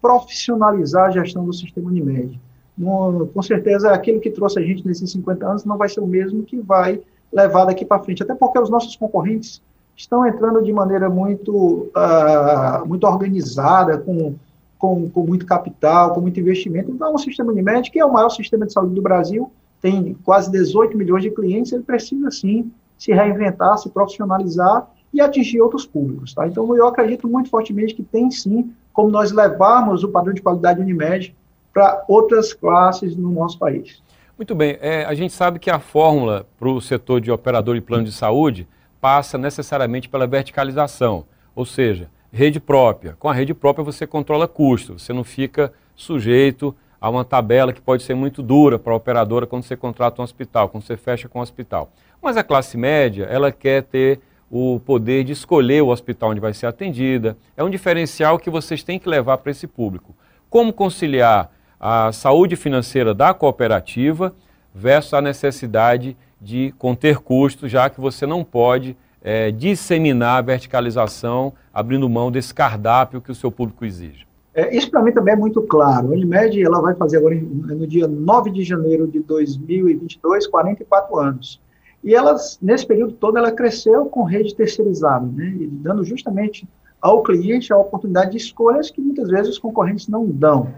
profissionalizar 0.00 1.06
a 1.06 1.10
gestão 1.10 1.44
do 1.44 1.52
sistema 1.52 1.88
Unimed. 1.88 2.38
No, 2.76 3.26
com 3.28 3.42
certeza, 3.42 3.90
aquilo 3.90 4.20
que 4.20 4.30
trouxe 4.30 4.58
a 4.58 4.62
gente 4.62 4.86
nesses 4.86 5.10
50 5.10 5.46
anos 5.46 5.64
não 5.64 5.78
vai 5.78 5.88
ser 5.88 6.00
o 6.00 6.06
mesmo 6.06 6.42
que 6.42 6.58
vai 6.60 7.00
levar 7.32 7.64
daqui 7.64 7.84
para 7.84 8.02
frente, 8.02 8.22
até 8.22 8.34
porque 8.34 8.58
os 8.58 8.68
nossos 8.68 8.94
concorrentes 8.96 9.62
estão 9.96 10.26
entrando 10.26 10.62
de 10.62 10.72
maneira 10.72 11.08
muito, 11.08 11.90
uh, 11.96 12.86
muito 12.86 13.06
organizada, 13.06 13.96
com, 13.98 14.34
com, 14.78 15.08
com, 15.08 15.26
muito 15.26 15.46
capital, 15.46 16.12
com 16.12 16.20
muito 16.20 16.38
investimento. 16.38 16.90
Então, 16.90 17.14
o 17.14 17.18
sistema 17.18 17.50
Unimed, 17.50 17.90
que 17.90 17.98
é 17.98 18.04
o 18.04 18.12
maior 18.12 18.28
sistema 18.28 18.66
de 18.66 18.74
saúde 18.74 18.94
do 18.94 19.00
Brasil, 19.00 19.50
tem 19.80 20.14
quase 20.22 20.50
18 20.50 20.96
milhões 20.96 21.22
de 21.22 21.30
clientes, 21.30 21.72
ele 21.72 21.82
precisa, 21.82 22.30
sim, 22.30 22.70
se 22.98 23.12
reinventar, 23.12 23.78
se 23.78 23.88
profissionalizar 23.90 24.88
e 25.12 25.20
atingir 25.20 25.60
outros 25.60 25.86
públicos. 25.86 26.34
Tá? 26.34 26.46
Então, 26.46 26.74
eu 26.76 26.86
acredito 26.86 27.28
muito 27.28 27.48
fortemente 27.48 27.94
que 27.94 28.02
tem, 28.02 28.30
sim, 28.30 28.72
como 28.92 29.10
nós 29.10 29.32
levarmos 29.32 30.02
o 30.02 30.08
padrão 30.08 30.32
de 30.32 30.42
qualidade 30.42 30.80
Unimed 30.80 31.34
para 31.72 32.04
outras 32.08 32.52
classes 32.54 33.16
no 33.16 33.30
nosso 33.30 33.58
país. 33.58 34.02
Muito 34.38 34.54
bem. 34.54 34.76
É, 34.80 35.04
a 35.04 35.14
gente 35.14 35.32
sabe 35.32 35.58
que 35.58 35.70
a 35.70 35.78
fórmula 35.78 36.46
para 36.58 36.68
o 36.68 36.80
setor 36.80 37.20
de 37.20 37.30
operador 37.30 37.76
e 37.76 37.80
plano 37.80 38.04
de 38.04 38.12
saúde 38.12 38.68
passa 39.00 39.38
necessariamente 39.38 40.08
pela 40.08 40.26
verticalização, 40.26 41.24
ou 41.54 41.64
seja, 41.64 42.10
rede 42.32 42.60
própria. 42.60 43.16
Com 43.18 43.28
a 43.28 43.32
rede 43.32 43.54
própria 43.54 43.84
você 43.84 44.06
controla 44.06 44.46
custo, 44.46 44.98
você 44.98 45.12
não 45.12 45.24
fica 45.24 45.72
sujeito 45.94 46.74
a 47.00 47.08
uma 47.08 47.24
tabela 47.24 47.72
que 47.72 47.80
pode 47.80 48.02
ser 48.02 48.14
muito 48.14 48.42
dura 48.42 48.78
para 48.78 48.92
a 48.92 48.96
operadora 48.96 49.46
quando 49.46 49.62
você 49.62 49.76
contrata 49.76 50.20
um 50.20 50.24
hospital, 50.24 50.68
quando 50.68 50.84
você 50.84 50.96
fecha 50.96 51.28
com 51.28 51.38
um 51.38 51.42
hospital. 51.42 51.90
Mas 52.22 52.36
a 52.36 52.42
classe 52.42 52.76
média, 52.76 53.24
ela 53.24 53.52
quer 53.52 53.82
ter 53.82 54.20
o 54.50 54.80
poder 54.80 55.24
de 55.24 55.32
escolher 55.32 55.82
o 55.82 55.88
hospital 55.88 56.30
onde 56.30 56.40
vai 56.40 56.54
ser 56.54 56.66
atendida. 56.66 57.36
É 57.56 57.64
um 57.64 57.70
diferencial 57.70 58.38
que 58.38 58.50
vocês 58.50 58.82
têm 58.82 58.98
que 58.98 59.08
levar 59.08 59.38
para 59.38 59.50
esse 59.50 59.66
público. 59.66 60.14
Como 60.48 60.72
conciliar 60.72 61.50
a 61.78 62.10
saúde 62.12 62.56
financeira 62.56 63.12
da 63.12 63.34
cooperativa 63.34 64.34
versus 64.74 65.14
a 65.14 65.20
necessidade 65.20 66.16
de 66.40 66.72
conter 66.78 67.18
custos, 67.18 67.70
já 67.70 67.90
que 67.90 68.00
você 68.00 68.26
não 68.26 68.44
pode 68.44 68.96
é, 69.22 69.50
disseminar 69.50 70.38
a 70.38 70.42
verticalização 70.42 71.52
abrindo 71.72 72.08
mão 72.08 72.30
desse 72.30 72.54
cardápio 72.54 73.20
que 73.20 73.32
o 73.32 73.34
seu 73.34 73.50
público 73.50 73.84
exige. 73.84 74.26
É, 74.54 74.74
isso 74.74 74.90
para 74.90 75.02
mim 75.02 75.12
também 75.12 75.34
é 75.34 75.36
muito 75.36 75.60
claro. 75.62 76.08
A 76.08 76.10
Unimed 76.12 76.62
ela 76.62 76.80
vai 76.80 76.94
fazer 76.94 77.18
agora 77.18 77.34
no 77.34 77.86
dia 77.86 78.06
9 78.06 78.50
de 78.50 78.62
janeiro 78.62 79.06
de 79.06 79.20
2022 79.20 80.46
44 80.46 81.18
anos. 81.18 81.60
E 82.06 82.14
ela, 82.14 82.36
nesse 82.62 82.86
período 82.86 83.14
todo, 83.14 83.36
ela 83.36 83.50
cresceu 83.50 84.06
com 84.06 84.22
rede 84.22 84.54
terceirizada, 84.54 85.26
né, 85.26 85.56
dando 85.82 86.04
justamente 86.04 86.64
ao 87.02 87.20
cliente 87.20 87.72
a 87.72 87.78
oportunidade 87.78 88.30
de 88.30 88.36
escolhas 88.36 88.92
que 88.92 89.00
muitas 89.00 89.28
vezes 89.28 89.54
os 89.54 89.58
concorrentes 89.58 90.06
não 90.06 90.24
dão. 90.24 90.68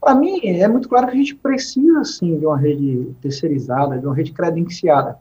Para 0.00 0.14
mim, 0.14 0.38
é 0.44 0.68
muito 0.68 0.88
claro 0.88 1.08
que 1.08 1.14
a 1.14 1.16
gente 1.16 1.34
precisa, 1.34 2.04
sim, 2.04 2.38
de 2.38 2.46
uma 2.46 2.56
rede 2.56 3.12
terceirizada, 3.20 3.98
de 3.98 4.06
uma 4.06 4.14
rede 4.14 4.30
credenciada. 4.30 5.18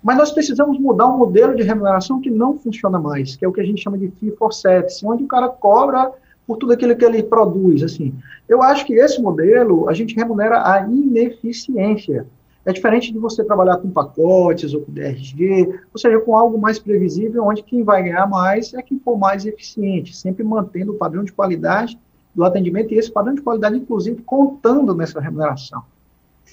Mas 0.00 0.16
nós 0.16 0.30
precisamos 0.30 0.78
mudar 0.78 1.08
um 1.08 1.18
modelo 1.18 1.56
de 1.56 1.64
remuneração 1.64 2.20
que 2.20 2.30
não 2.30 2.56
funciona 2.56 3.00
mais, 3.00 3.34
que 3.34 3.44
é 3.44 3.48
o 3.48 3.52
que 3.52 3.60
a 3.60 3.64
gente 3.64 3.82
chama 3.82 3.98
de 3.98 4.12
fee 4.12 4.30
for 4.36 4.52
service, 4.52 5.04
onde 5.04 5.24
o 5.24 5.28
cara 5.28 5.48
cobra 5.48 6.12
por 6.46 6.56
tudo 6.56 6.72
aquilo 6.72 6.94
que 6.94 7.04
ele 7.04 7.20
produz. 7.20 7.82
Assim. 7.82 8.14
Eu 8.48 8.62
acho 8.62 8.86
que 8.86 8.94
esse 8.94 9.20
modelo, 9.20 9.90
a 9.90 9.92
gente 9.92 10.14
remunera 10.14 10.62
a 10.72 10.86
ineficiência. 10.86 12.26
É 12.70 12.72
diferente 12.72 13.12
de 13.12 13.18
você 13.18 13.42
trabalhar 13.42 13.78
com 13.78 13.90
pacotes 13.90 14.72
ou 14.72 14.82
com 14.82 14.92
DRG, 14.92 15.80
ou 15.92 15.98
seja, 15.98 16.20
com 16.20 16.36
algo 16.36 16.56
mais 16.56 16.78
previsível, 16.78 17.44
onde 17.44 17.64
quem 17.64 17.82
vai 17.82 18.04
ganhar 18.04 18.28
mais 18.28 18.72
é 18.74 18.80
quem 18.80 18.96
for 19.00 19.18
mais 19.18 19.44
eficiente, 19.44 20.16
sempre 20.16 20.44
mantendo 20.44 20.92
o 20.92 20.94
padrão 20.94 21.24
de 21.24 21.32
qualidade 21.32 21.98
do 22.32 22.44
atendimento 22.44 22.94
e 22.94 22.96
esse 22.96 23.10
padrão 23.10 23.34
de 23.34 23.42
qualidade, 23.42 23.76
inclusive, 23.76 24.22
contando 24.22 24.94
nessa 24.94 25.18
remuneração. 25.18 25.82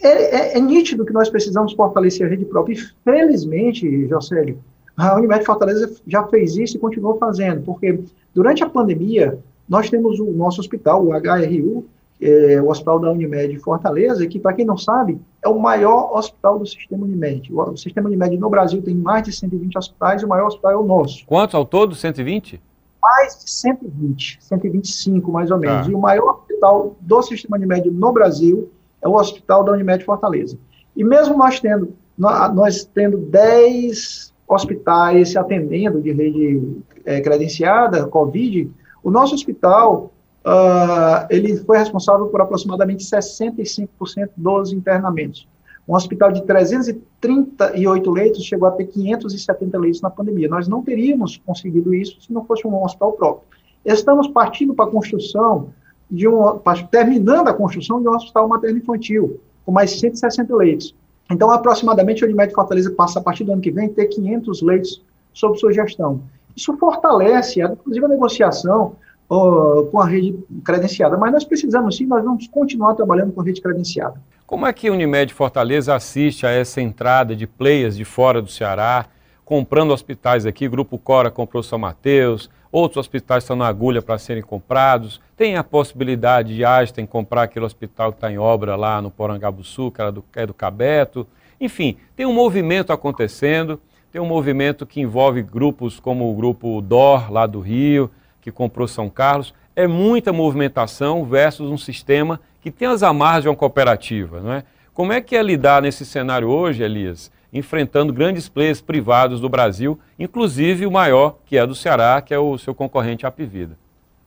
É, 0.01 0.07
é, 0.07 0.57
é 0.57 0.59
nítido 0.59 1.05
que 1.05 1.13
nós 1.13 1.29
precisamos 1.29 1.73
fortalecer 1.73 2.25
a 2.25 2.29
rede 2.31 2.45
própria 2.45 2.73
e, 2.73 2.77
felizmente, 3.03 4.07
Jocélio, 4.07 4.57
a 4.97 5.15
Unimed 5.15 5.45
Fortaleza 5.45 6.01
já 6.07 6.23
fez 6.23 6.57
isso 6.57 6.77
e 6.77 6.79
continuou 6.79 7.19
fazendo, 7.19 7.61
porque 7.61 7.99
durante 8.33 8.63
a 8.63 8.69
pandemia, 8.69 9.37
nós 9.69 9.87
temos 9.87 10.19
o 10.19 10.31
nosso 10.31 10.59
hospital, 10.61 11.05
o 11.05 11.11
HRU, 11.11 11.85
é, 12.19 12.59
o 12.61 12.69
Hospital 12.69 12.99
da 12.99 13.11
Unimed 13.11 13.59
Fortaleza, 13.59 14.25
que, 14.25 14.39
para 14.39 14.53
quem 14.53 14.65
não 14.65 14.77
sabe, 14.77 15.19
é 15.43 15.47
o 15.47 15.59
maior 15.59 16.15
hospital 16.17 16.59
do 16.59 16.65
sistema 16.65 17.05
Unimed. 17.05 17.53
O, 17.53 17.61
o, 17.61 17.77
sistema 17.77 18.07
Unimed 18.07 18.37
no 18.37 18.49
Brasil 18.49 18.81
tem 18.81 18.95
mais 18.95 19.23
de 19.23 19.31
120 19.31 19.77
hospitais 19.77 20.21
e 20.21 20.25
o 20.25 20.27
maior 20.27 20.47
hospital 20.47 20.71
é 20.71 20.77
o 20.77 20.83
nosso. 20.83 21.25
Quantos 21.25 21.53
ao 21.53 21.65
todo? 21.65 21.95
120? 21.95 22.61
Mais 23.01 23.43
de 23.43 23.49
120, 23.49 24.37
125 24.41 25.31
mais 25.31 25.51
ou 25.51 25.59
menos. 25.59 25.85
Tá. 25.85 25.91
E 25.91 25.95
o 25.95 25.99
maior 25.99 26.39
hospital 26.39 26.95
do 26.99 27.21
sistema 27.21 27.57
Unimed 27.57 27.89
no 27.91 28.11
Brasil 28.11 28.69
é 29.01 29.07
o 29.07 29.13
Hospital 29.13 29.63
da 29.63 29.71
Unimed 29.73 30.03
Fortaleza. 30.03 30.57
E 30.95 31.03
mesmo 31.03 31.37
nós 31.37 31.59
tendo, 31.59 31.93
nós 32.17 32.83
tendo 32.83 33.17
10 33.17 34.33
hospitais 34.47 35.29
se 35.29 35.37
atendendo 35.37 36.01
de 36.01 36.11
rede 36.11 36.81
é, 37.05 37.21
credenciada, 37.21 38.07
Covid, 38.07 38.71
o 39.03 39.11
nosso 39.11 39.35
hospital 39.35 40.11
uh, 40.47 41.27
ele 41.29 41.57
foi 41.57 41.77
responsável 41.77 42.27
por 42.27 42.39
aproximadamente 42.39 43.03
65% 43.03 44.29
dos 44.37 44.71
internamentos. 44.71 45.47
Um 45.87 45.95
hospital 45.95 46.31
de 46.31 46.43
338 46.43 48.11
leitos 48.11 48.43
chegou 48.43 48.67
a 48.67 48.71
ter 48.71 48.85
570 48.85 49.77
leitos 49.77 50.01
na 50.01 50.09
pandemia. 50.09 50.49
Nós 50.49 50.67
não 50.67 50.81
teríamos 50.81 51.37
conseguido 51.45 51.93
isso 51.93 52.21
se 52.21 52.33
não 52.33 52.43
fosse 52.43 52.67
um 52.67 52.83
hospital 52.83 53.13
próprio. 53.13 53.47
Estamos 53.85 54.27
partindo 54.27 54.73
para 54.73 54.85
a 54.85 54.91
construção 54.91 55.69
de 56.09 56.27
um, 56.27 56.59
terminando 56.89 57.47
a 57.47 57.53
construção 57.53 58.01
de 58.01 58.07
um 58.07 58.11
hospital 58.11 58.47
materno-infantil, 58.47 59.39
com 59.65 59.71
mais 59.71 59.91
160 59.99 60.55
leitos. 60.55 60.95
Então, 61.29 61.51
aproximadamente, 61.51 62.23
a 62.23 62.27
Unimed 62.27 62.53
Fortaleza 62.53 62.91
passa, 62.91 63.19
a 63.19 63.21
partir 63.21 63.43
do 63.43 63.53
ano 63.53 63.61
que 63.61 63.71
vem, 63.71 63.89
ter 63.89 64.07
500 64.07 64.61
leitos 64.61 65.03
sob 65.33 65.57
sua 65.57 65.73
gestão. 65.73 66.21
Isso 66.55 66.75
fortalece, 66.77 67.61
inclusive, 67.61 68.05
a 68.05 68.09
negociação 68.09 68.95
com 69.27 69.99
a 69.99 70.05
rede 70.05 70.37
credenciada. 70.63 71.17
Mas 71.17 71.31
nós 71.31 71.43
precisamos, 71.43 71.97
sim, 71.97 72.05
nós 72.05 72.23
vamos 72.23 72.47
continuar 72.47 72.95
trabalhando 72.95 73.33
com 73.33 73.41
a 73.41 73.43
rede 73.43 73.61
credenciada. 73.61 74.15
Como 74.45 74.65
é 74.65 74.71
que 74.71 74.87
a 74.87 74.93
Unimed 74.93 75.33
Fortaleza 75.33 75.93
assiste 75.93 76.45
a 76.45 76.49
essa 76.49 76.81
entrada 76.81 77.35
de 77.35 77.45
players 77.45 77.97
de 77.97 78.05
fora 78.05 78.41
do 78.41 78.49
Ceará, 78.49 79.05
comprando 79.43 79.91
hospitais 79.91 80.45
aqui? 80.45 80.69
Grupo 80.69 80.97
Cora 80.97 81.29
comprou 81.29 81.61
São 81.61 81.77
Mateus, 81.77 82.49
outros 82.71 82.97
hospitais 82.97 83.43
estão 83.43 83.57
na 83.57 83.67
agulha 83.67 84.01
para 84.01 84.17
serem 84.17 84.41
comprados. 84.41 85.19
Tem 85.35 85.57
a 85.57 85.63
possibilidade 85.63 86.55
de 86.55 86.63
Einstein 86.63 87.05
comprar 87.05 87.43
aquele 87.43 87.65
hospital 87.65 88.13
que 88.13 88.19
está 88.19 88.31
em 88.31 88.37
obra 88.37 88.77
lá 88.77 89.01
no 89.01 89.11
Porangabuçu, 89.11 89.91
que 89.91 89.99
era 89.99 90.11
do, 90.13 90.23
é 90.33 90.45
do 90.45 90.53
Cabeto. 90.53 91.27
Enfim, 91.59 91.97
tem 92.15 92.25
um 92.25 92.33
movimento 92.33 92.93
acontecendo, 92.93 93.81
tem 94.13 94.21
um 94.21 94.25
movimento 94.25 94.85
que 94.85 95.01
envolve 95.01 95.41
grupos 95.41 95.99
como 95.99 96.31
o 96.31 96.33
grupo 96.33 96.81
DOR, 96.81 97.29
lá 97.29 97.45
do 97.45 97.59
Rio, 97.59 98.09
que 98.47 98.51
comprou 98.51 98.87
São 98.87 99.09
Carlos. 99.09 99.53
É 99.75 99.85
muita 99.85 100.31
movimentação 100.31 101.25
versus 101.25 101.69
um 101.69 101.77
sistema 101.77 102.39
que 102.61 102.71
tem 102.71 102.87
as 102.87 103.03
amarras 103.03 103.43
de 103.43 103.49
uma 103.49 103.55
cooperativa. 103.57 104.39
Não 104.39 104.53
é? 104.53 104.63
Como 104.93 105.11
é 105.11 105.19
que 105.19 105.35
é 105.35 105.43
lidar 105.43 105.81
nesse 105.81 106.05
cenário 106.05 106.47
hoje, 106.47 106.81
Elias, 106.81 107.29
enfrentando 107.51 108.13
grandes 108.13 108.47
players 108.47 108.79
privados 108.79 109.41
do 109.41 109.49
Brasil, 109.49 109.99
inclusive 110.17 110.85
o 110.85 110.91
maior, 110.91 111.39
que 111.45 111.57
é 111.57 111.67
do 111.67 111.75
Ceará, 111.75 112.21
que 112.21 112.33
é 112.33 112.39
o 112.39 112.57
seu 112.57 112.73
concorrente 112.73 113.25
Apivida. 113.25 113.77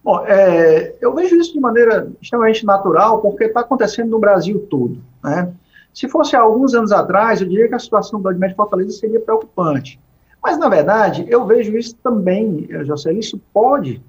Bom, 0.05 0.23
é, 0.27 0.95
eu 1.01 1.15
vejo 1.15 1.37
isso 1.37 1.55
de 1.55 1.61
maneira 1.61 2.13
extremamente 2.21 2.67
natural, 2.67 3.23
porque 3.23 3.45
está 3.45 3.61
acontecendo 3.61 4.11
no 4.11 4.19
Brasil 4.19 4.67
todo. 4.69 4.99
Né? 5.25 5.51
Se 5.95 6.11
fosse 6.11 6.37
há 6.37 6.41
alguns 6.41 6.75
anos 6.75 6.93
atrás, 6.93 7.41
eu 7.41 7.49
diria 7.49 7.69
que 7.69 7.75
a 7.75 7.79
situação 7.79 8.21
do 8.21 8.29
Unimed 8.29 8.55
Fortaleza 8.55 8.91
seria 8.91 9.19
preocupante. 9.19 9.99
Mas, 10.43 10.59
na 10.59 10.69
verdade, 10.69 11.27
eu 11.29 11.45
vejo 11.47 11.77
isso 11.77 11.95
também, 12.03 12.67
José, 12.85 13.13
isso 13.13 13.41
pode 13.53 14.03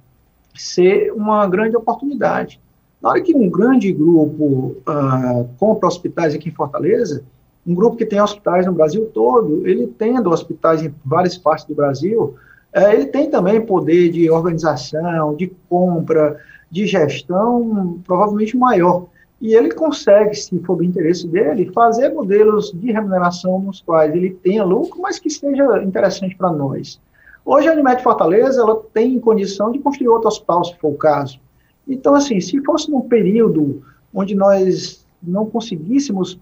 ser 0.56 1.12
uma 1.12 1.48
grande 1.48 1.76
oportunidade. 1.76 2.60
Na 3.02 3.10
hora 3.10 3.22
que 3.22 3.36
um 3.36 3.50
grande 3.50 3.92
grupo 3.92 4.76
uh, 4.88 5.50
compra 5.58 5.88
hospitais 5.88 6.36
aqui 6.36 6.50
em 6.50 6.54
Fortaleza, 6.54 7.24
um 7.66 7.74
grupo 7.74 7.98
que 7.98 8.06
tem 8.06 8.22
hospitais 8.22 8.66
no 8.66 8.74
Brasil 8.74 9.10
todo, 9.14 9.68
ele 9.68 9.88
tendo 9.88 10.30
hospitais 10.30 10.84
em 10.84 10.94
várias 11.04 11.38
partes 11.38 11.66
do 11.66 11.76
Brasil, 11.76 12.36
é, 12.74 12.94
ele 12.94 13.08
tem 13.08 13.30
também 13.30 13.62
poder 13.66 14.10
de 14.10 14.30
organização, 14.30 15.36
de 15.36 15.52
compra, 15.68 16.40
de 16.70 16.88
gestão 16.88 18.00
provavelmente 18.06 18.56
maior. 18.56 19.08
E 19.42 19.56
ele 19.56 19.72
consegue, 19.72 20.36
se 20.36 20.58
for 20.60 20.76
do 20.76 20.84
interesse 20.84 21.28
dele, 21.28 21.72
fazer 21.74 22.10
modelos 22.10 22.72
de 22.72 22.92
remuneração 22.92 23.60
nos 23.60 23.82
quais 23.82 24.14
ele 24.14 24.30
tenha 24.30 24.64
lucro, 24.64 25.02
mas 25.02 25.18
que 25.18 25.32
seja 25.32 25.82
interessante 25.82 26.36
para 26.36 26.52
nós. 26.52 27.02
Hoje 27.44 27.68
a 27.68 27.74
Unimed 27.74 28.04
Fortaleza 28.04 28.62
ela 28.62 28.80
tem 28.94 29.20
condição 29.20 29.72
de 29.72 29.80
construir 29.80 30.10
outro 30.10 30.28
hospital, 30.28 30.64
se 30.64 30.78
for 30.78 30.90
o 30.90 30.98
caso. 30.98 31.40
Então, 31.88 32.14
assim, 32.14 32.40
se 32.40 32.64
fosse 32.64 32.92
num 32.92 33.02
período 33.02 33.82
onde 34.14 34.36
nós 34.36 35.04
não 35.22 35.48
conseguíssemos 35.48 36.40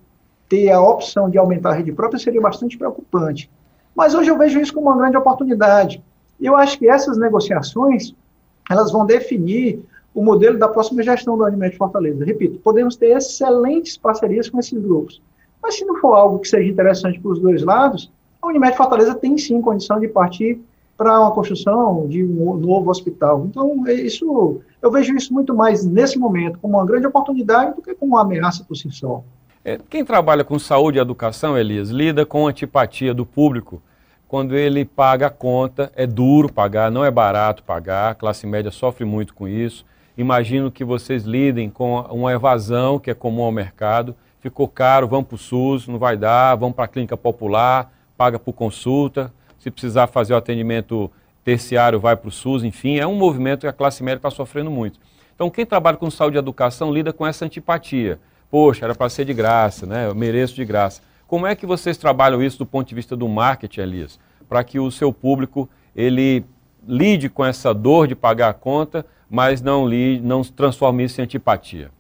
ter 0.50 0.70
a 0.70 0.82
opção 0.82 1.30
de 1.30 1.38
aumentar 1.38 1.70
a 1.70 1.76
rede 1.76 1.94
própria 1.94 2.20
seria 2.20 2.42
bastante 2.42 2.78
preocupante. 2.78 3.50
Mas 3.96 4.14
hoje 4.14 4.30
eu 4.30 4.38
vejo 4.38 4.60
isso 4.60 4.74
como 4.74 4.88
uma 4.88 4.98
grande 4.98 5.16
oportunidade. 5.16 6.04
Eu 6.40 6.56
acho 6.56 6.78
que 6.78 6.90
essas 6.90 7.18
negociações, 7.18 8.14
elas 8.70 8.92
vão 8.92 9.06
definir 9.06 9.86
o 10.14 10.24
modelo 10.24 10.58
da 10.58 10.68
próxima 10.68 11.04
gestão 11.04 11.38
do 11.38 11.44
Unimed 11.44 11.76
Fortaleza. 11.78 12.26
Repito, 12.26 12.60
podemos 12.60 12.96
ter 12.96 13.16
excelentes 13.16 13.98
parcerias 13.98 14.50
com 14.50 14.60
esses 14.60 14.82
grupos. 14.82 15.22
Mas 15.62 15.76
se 15.76 15.86
não 15.86 15.98
for 15.98 16.14
algo 16.14 16.40
que 16.40 16.48
seja 16.48 16.70
interessante 16.70 17.20
para 17.20 17.32
os 17.32 17.40
dois 17.40 17.64
lados, 17.64 18.12
a 18.42 18.48
Unimed 18.48 18.76
Fortaleza 18.76 19.14
tem 19.16 19.38
sim 19.38 19.62
condição 19.62 20.00
de 20.00 20.08
partir 20.08 20.60
para 20.98 21.20
uma 21.22 21.32
construção 21.32 22.08
de 22.10 22.24
um 22.24 22.58
novo 22.58 22.90
hospital. 22.90 23.46
Então, 23.46 23.88
é 23.88 23.94
isso, 23.94 24.60
eu 24.82 24.92
vejo 24.92 25.16
isso 25.16 25.34
muito 25.34 25.56
mais 25.56 25.86
nesse 25.86 26.20
momento 26.20 26.60
como 26.60 26.78
uma 26.78 26.86
grande 26.86 27.08
oportunidade 27.08 27.76
do 27.76 27.82
que 27.82 27.96
como 27.96 28.16
uma 28.16 28.22
ameaça 28.22 28.66
por 28.66 28.76
si 28.76 28.92
só. 28.92 29.24
É, 29.64 29.80
quem 29.90 30.04
trabalha 30.04 30.44
com 30.44 30.58
saúde 30.60 30.98
e 30.98 31.02
educação, 31.02 31.58
Elias, 31.58 31.90
lida 31.90 32.26
com 32.26 32.48
antipatia 32.48 33.14
do 33.14 33.26
público. 33.26 33.82
Quando 34.28 34.56
ele 34.56 34.86
paga 34.86 35.28
a 35.28 35.30
conta, 35.30 35.92
é 35.96 36.06
duro 36.06 36.52
pagar, 36.52 36.92
não 36.92 37.04
é 37.04 37.10
barato 37.10 37.64
pagar, 37.64 38.12
a 38.12 38.16
classe 38.16 38.46
média 38.46 38.70
sofre 38.70 39.06
muito 39.06 39.34
com 39.34 39.48
isso. 39.48 39.86
Imagino 40.22 40.70
que 40.70 40.84
vocês 40.84 41.24
lidem 41.24 41.70
com 41.70 42.02
uma 42.02 42.34
evasão 42.34 43.00
que 43.00 43.10
é 43.10 43.14
comum 43.14 43.44
ao 43.44 43.52
mercado. 43.52 44.14
Ficou 44.42 44.68
caro, 44.68 45.08
vamos 45.08 45.28
para 45.28 45.36
o 45.36 45.38
SUS, 45.38 45.88
não 45.88 45.98
vai 45.98 46.18
dar, 46.18 46.56
vamos 46.56 46.76
para 46.76 46.86
a 46.86 46.88
clínica 46.88 47.16
popular, 47.16 47.92
paga 48.18 48.38
por 48.38 48.52
consulta. 48.52 49.34
Se 49.58 49.72
precisar 49.72 50.08
fazer 50.08 50.34
o 50.34 50.38
atendimento 50.38 51.10
terciário, 51.44 52.00
vai 52.00 52.18
para 52.18 52.28
o 52.28 52.32
SUS, 52.32 52.64
enfim, 52.64 52.98
é 52.98 53.08
um 53.08 53.16
movimento 53.16 53.62
que 53.62 53.68
a 53.68 53.74
classe 53.74 54.04
média 54.04 54.18
está 54.18 54.30
sofrendo 54.30 54.70
muito. 54.70 55.00
Então, 55.34 55.50
quem 55.50 55.66
trabalha 55.66 55.96
com 55.96 56.12
saúde 56.12 56.36
e 56.36 56.40
educação 56.40 56.94
lida 56.94 57.14
com 57.14 57.26
essa 57.26 57.46
antipatia. 57.46 58.20
Poxa, 58.52 58.86
era 58.86 58.96
para 58.96 59.10
ser 59.10 59.24
de 59.24 59.34
graça, 59.34 59.86
né? 59.86 60.08
eu 60.08 60.16
mereço 60.16 60.54
de 60.54 60.66
graça. 60.66 61.02
Como 61.28 61.48
é 61.48 61.56
que 61.56 61.66
vocês 61.66 61.98
trabalham 61.98 62.44
isso 62.44 62.58
do 62.58 62.66
ponto 62.66 62.88
de 62.88 62.96
vista 62.96 63.16
do 63.16 63.28
marketing, 63.28 63.82
Elias? 63.82 64.20
Para 64.50 64.64
que 64.66 64.80
o 64.80 64.92
seu 64.92 65.14
público 65.14 65.70
ele 65.96 66.44
lide 66.86 67.30
com 67.30 67.46
essa 67.46 67.74
dor 67.74 68.08
de 68.08 68.16
pagar 68.16 68.50
a 68.50 68.54
conta, 68.54 69.06
mas 69.30 69.62
não, 69.62 69.88
li, 69.88 70.20
não 70.20 70.42
transforme 70.42 71.04
isso 71.04 71.22
em 71.22 71.24
antipatia? 71.24 71.92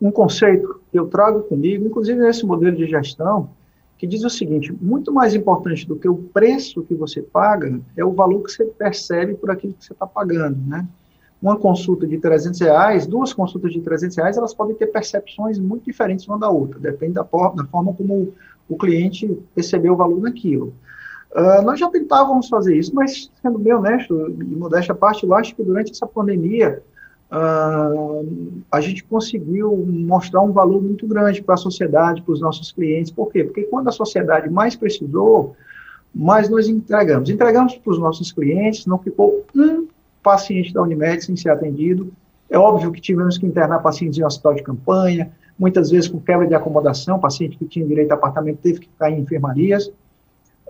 Um 0.00 0.10
conceito 0.10 0.80
que 0.90 0.98
eu 0.98 1.06
trago 1.06 1.42
comigo, 1.42 1.86
inclusive 1.86 2.18
nesse 2.20 2.46
modelo 2.46 2.76
de 2.76 2.86
gestão, 2.86 3.50
que 3.98 4.06
diz 4.06 4.24
o 4.24 4.30
seguinte: 4.30 4.72
muito 4.80 5.12
mais 5.12 5.34
importante 5.34 5.86
do 5.86 5.96
que 5.96 6.08
o 6.08 6.16
preço 6.16 6.82
que 6.82 6.94
você 6.94 7.20
paga 7.20 7.80
é 7.96 8.04
o 8.04 8.12
valor 8.12 8.42
que 8.42 8.52
você 8.52 8.64
percebe 8.64 9.34
por 9.34 9.50
aquilo 9.50 9.74
que 9.74 9.84
você 9.84 9.92
está 9.92 10.06
pagando, 10.06 10.58
né? 10.66 10.86
Uma 11.40 11.56
consulta 11.56 12.06
de 12.06 12.18
300 12.18 12.60
reais, 12.60 13.06
duas 13.06 13.32
consultas 13.32 13.72
de 13.72 13.80
300 13.80 14.16
reais, 14.16 14.36
elas 14.36 14.54
podem 14.54 14.74
ter 14.74 14.88
percepções 14.88 15.58
muito 15.58 15.84
diferentes 15.84 16.26
uma 16.26 16.38
da 16.38 16.50
outra, 16.50 16.80
depende 16.80 17.12
da, 17.12 17.22
da 17.22 17.64
forma 17.70 17.92
como 17.94 18.32
o 18.68 18.76
cliente 18.76 19.38
percebeu 19.54 19.92
o 19.92 19.96
valor 19.96 20.20
naquilo. 20.20 20.74
Uh, 21.34 21.62
nós 21.62 21.78
já 21.78 21.90
tentávamos 21.90 22.48
fazer 22.48 22.76
isso, 22.76 22.94
mas, 22.94 23.30
sendo 23.42 23.58
bem 23.58 23.74
honesto 23.74 24.30
e 24.30 24.44
modéstia 24.56 24.92
à 24.92 24.96
parte, 24.96 25.24
eu 25.24 25.34
acho 25.34 25.54
que 25.54 25.62
durante 25.62 25.92
essa 25.92 26.06
pandemia, 26.06 26.82
uh, 27.30 28.62
a 28.72 28.80
gente 28.80 29.04
conseguiu 29.04 29.76
mostrar 29.76 30.40
um 30.40 30.52
valor 30.52 30.82
muito 30.82 31.06
grande 31.06 31.42
para 31.42 31.54
a 31.54 31.58
sociedade, 31.58 32.22
para 32.22 32.32
os 32.32 32.40
nossos 32.40 32.72
clientes. 32.72 33.12
Por 33.12 33.30
quê? 33.30 33.44
Porque 33.44 33.64
quando 33.64 33.88
a 33.88 33.92
sociedade 33.92 34.48
mais 34.48 34.74
precisou, 34.74 35.54
mais 36.14 36.48
nós 36.48 36.66
entregamos. 36.66 37.28
Entregamos 37.28 37.76
para 37.76 37.92
os 37.92 37.98
nossos 37.98 38.32
clientes, 38.32 38.86
não 38.86 38.98
ficou 38.98 39.44
um 39.54 39.86
paciente 40.22 40.72
da 40.72 40.82
Unimed 40.82 41.22
sem 41.22 41.36
ser 41.36 41.50
atendido. 41.50 42.10
É 42.48 42.58
óbvio 42.58 42.90
que 42.90 43.02
tivemos 43.02 43.36
que 43.36 43.44
internar 43.44 43.80
pacientes 43.80 44.18
em 44.18 44.24
hospital 44.24 44.54
de 44.54 44.62
campanha, 44.62 45.30
muitas 45.58 45.90
vezes 45.90 46.08
com 46.08 46.18
quebra 46.18 46.46
de 46.46 46.54
acomodação, 46.54 47.20
paciente 47.20 47.58
que 47.58 47.66
tinha 47.66 47.86
direito 47.86 48.12
a 48.12 48.14
apartamento 48.14 48.60
teve 48.62 48.80
que 48.80 48.88
ficar 48.88 49.10
em 49.10 49.20
enfermarias 49.20 49.92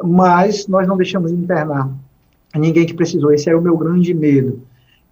mas 0.02 0.66
nós 0.66 0.86
não 0.86 0.96
deixamos 0.96 1.30
de 1.30 1.36
internar 1.36 1.90
ninguém 2.54 2.86
que 2.86 2.94
precisou. 2.94 3.32
Esse 3.32 3.48
era 3.48 3.58
o 3.58 3.62
meu 3.62 3.76
grande 3.76 4.14
medo. 4.14 4.60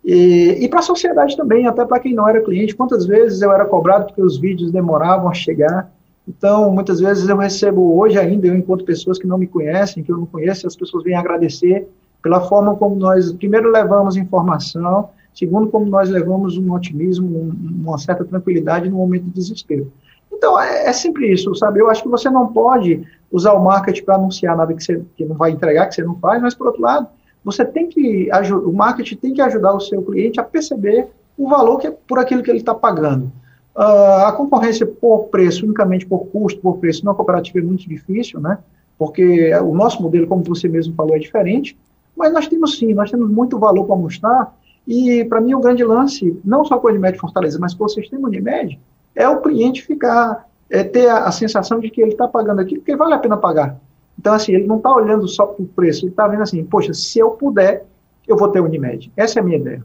E, 0.04 0.58
e 0.60 0.68
para 0.68 0.80
a 0.80 0.82
sociedade 0.82 1.36
também, 1.36 1.66
até 1.66 1.84
para 1.84 1.98
quem 1.98 2.14
não 2.14 2.28
era 2.28 2.40
cliente, 2.40 2.76
quantas 2.76 3.06
vezes 3.06 3.42
eu 3.42 3.52
era 3.52 3.64
cobrado 3.64 4.06
porque 4.06 4.22
os 4.22 4.38
vídeos 4.38 4.70
demoravam 4.70 5.28
a 5.28 5.34
chegar. 5.34 5.90
Então, 6.28 6.70
muitas 6.70 7.00
vezes 7.00 7.28
eu 7.28 7.36
recebo, 7.36 7.98
hoje 7.98 8.18
ainda, 8.18 8.46
eu 8.46 8.54
encontro 8.56 8.84
pessoas 8.84 9.18
que 9.18 9.26
não 9.26 9.38
me 9.38 9.46
conhecem, 9.46 10.02
que 10.02 10.10
eu 10.10 10.16
não 10.16 10.26
conheço, 10.26 10.66
as 10.66 10.76
pessoas 10.76 11.04
vêm 11.04 11.14
agradecer 11.14 11.88
pela 12.22 12.40
forma 12.40 12.74
como 12.74 12.96
nós, 12.96 13.32
primeiro, 13.32 13.70
levamos 13.70 14.16
informação, 14.16 15.10
segundo, 15.32 15.68
como 15.68 15.86
nós 15.86 16.08
levamos 16.08 16.56
um 16.56 16.72
otimismo, 16.72 17.28
um, 17.28 17.82
uma 17.84 17.98
certa 17.98 18.24
tranquilidade 18.24 18.88
no 18.88 18.96
momento 18.96 19.24
de 19.24 19.30
desespero. 19.30 19.92
Então, 20.36 20.60
é, 20.60 20.86
é, 20.86 20.92
sempre 20.92 21.32
isso, 21.32 21.54
sabe? 21.54 21.80
Eu 21.80 21.90
acho 21.90 22.02
que 22.02 22.08
você 22.08 22.28
não 22.28 22.52
pode 22.52 23.06
usar 23.30 23.52
o 23.54 23.64
marketing 23.64 24.04
para 24.04 24.14
anunciar 24.16 24.56
nada 24.56 24.74
que 24.74 24.82
você 24.82 25.02
que 25.16 25.24
não 25.24 25.36
vai 25.36 25.50
entregar, 25.50 25.86
que 25.86 25.94
você 25.94 26.02
não 26.02 26.14
faz, 26.16 26.40
mas, 26.40 26.54
por 26.54 26.68
outro 26.68 26.82
lado, 26.82 27.08
você 27.44 27.64
tem 27.64 27.88
que, 27.88 28.28
o 28.64 28.72
marketing 28.72 29.16
tem 29.16 29.34
que 29.34 29.40
ajudar 29.40 29.72
o 29.72 29.80
seu 29.80 30.02
cliente 30.02 30.40
a 30.40 30.44
perceber 30.44 31.08
o 31.38 31.48
valor 31.48 31.78
que 31.78 31.86
é 31.86 31.90
por 31.90 32.18
aquilo 32.18 32.42
que 32.42 32.50
ele 32.50 32.58
está 32.58 32.74
pagando. 32.74 33.30
Uh, 33.76 34.24
a 34.26 34.32
concorrência 34.32 34.86
por 34.86 35.24
preço, 35.24 35.64
unicamente 35.64 36.06
por 36.06 36.26
custo, 36.26 36.60
por 36.60 36.78
preço, 36.78 37.04
na 37.04 37.14
cooperativa 37.14 37.58
é 37.58 37.62
muito 37.62 37.88
difícil, 37.88 38.40
né? 38.40 38.58
Porque 38.98 39.54
o 39.56 39.74
nosso 39.74 40.02
modelo, 40.02 40.26
como 40.26 40.42
você 40.42 40.66
mesmo 40.66 40.94
falou, 40.94 41.14
é 41.14 41.18
diferente, 41.18 41.76
mas 42.16 42.32
nós 42.32 42.48
temos 42.48 42.78
sim, 42.78 42.94
nós 42.94 43.10
temos 43.10 43.30
muito 43.30 43.58
valor 43.58 43.84
para 43.84 43.96
mostrar, 43.96 44.56
e 44.88 45.24
para 45.24 45.40
mim 45.40 45.52
o 45.52 45.60
grande 45.60 45.84
lance, 45.84 46.40
não 46.42 46.64
só 46.64 46.78
com 46.78 46.88
a 46.88 46.90
Unimed 46.90 47.18
Fortaleza, 47.18 47.58
mas 47.60 47.74
com 47.74 47.84
o 47.84 47.88
sistema 47.88 48.28
Unimed, 48.28 48.80
é 49.16 49.28
o 49.28 49.40
cliente 49.40 49.82
ficar, 49.82 50.46
é, 50.70 50.84
ter 50.84 51.08
a, 51.08 51.24
a 51.24 51.32
sensação 51.32 51.80
de 51.80 51.90
que 51.90 52.00
ele 52.00 52.12
está 52.12 52.28
pagando 52.28 52.60
aquilo 52.60 52.80
porque 52.80 52.94
vale 52.94 53.14
a 53.14 53.18
pena 53.18 53.36
pagar. 53.36 53.80
Então, 54.18 54.34
assim, 54.34 54.52
ele 54.52 54.66
não 54.66 54.76
está 54.76 54.94
olhando 54.94 55.26
só 55.26 55.46
para 55.46 55.62
o 55.62 55.66
preço, 55.66 56.04
ele 56.04 56.10
está 56.10 56.28
vendo 56.28 56.42
assim, 56.42 56.62
poxa, 56.64 56.92
se 56.94 57.18
eu 57.18 57.30
puder, 57.30 57.84
eu 58.28 58.36
vou 58.36 58.48
ter 58.48 58.60
Unimed. 58.60 59.10
Essa 59.16 59.40
é 59.40 59.42
a 59.42 59.44
minha 59.44 59.58
ideia. 59.58 59.82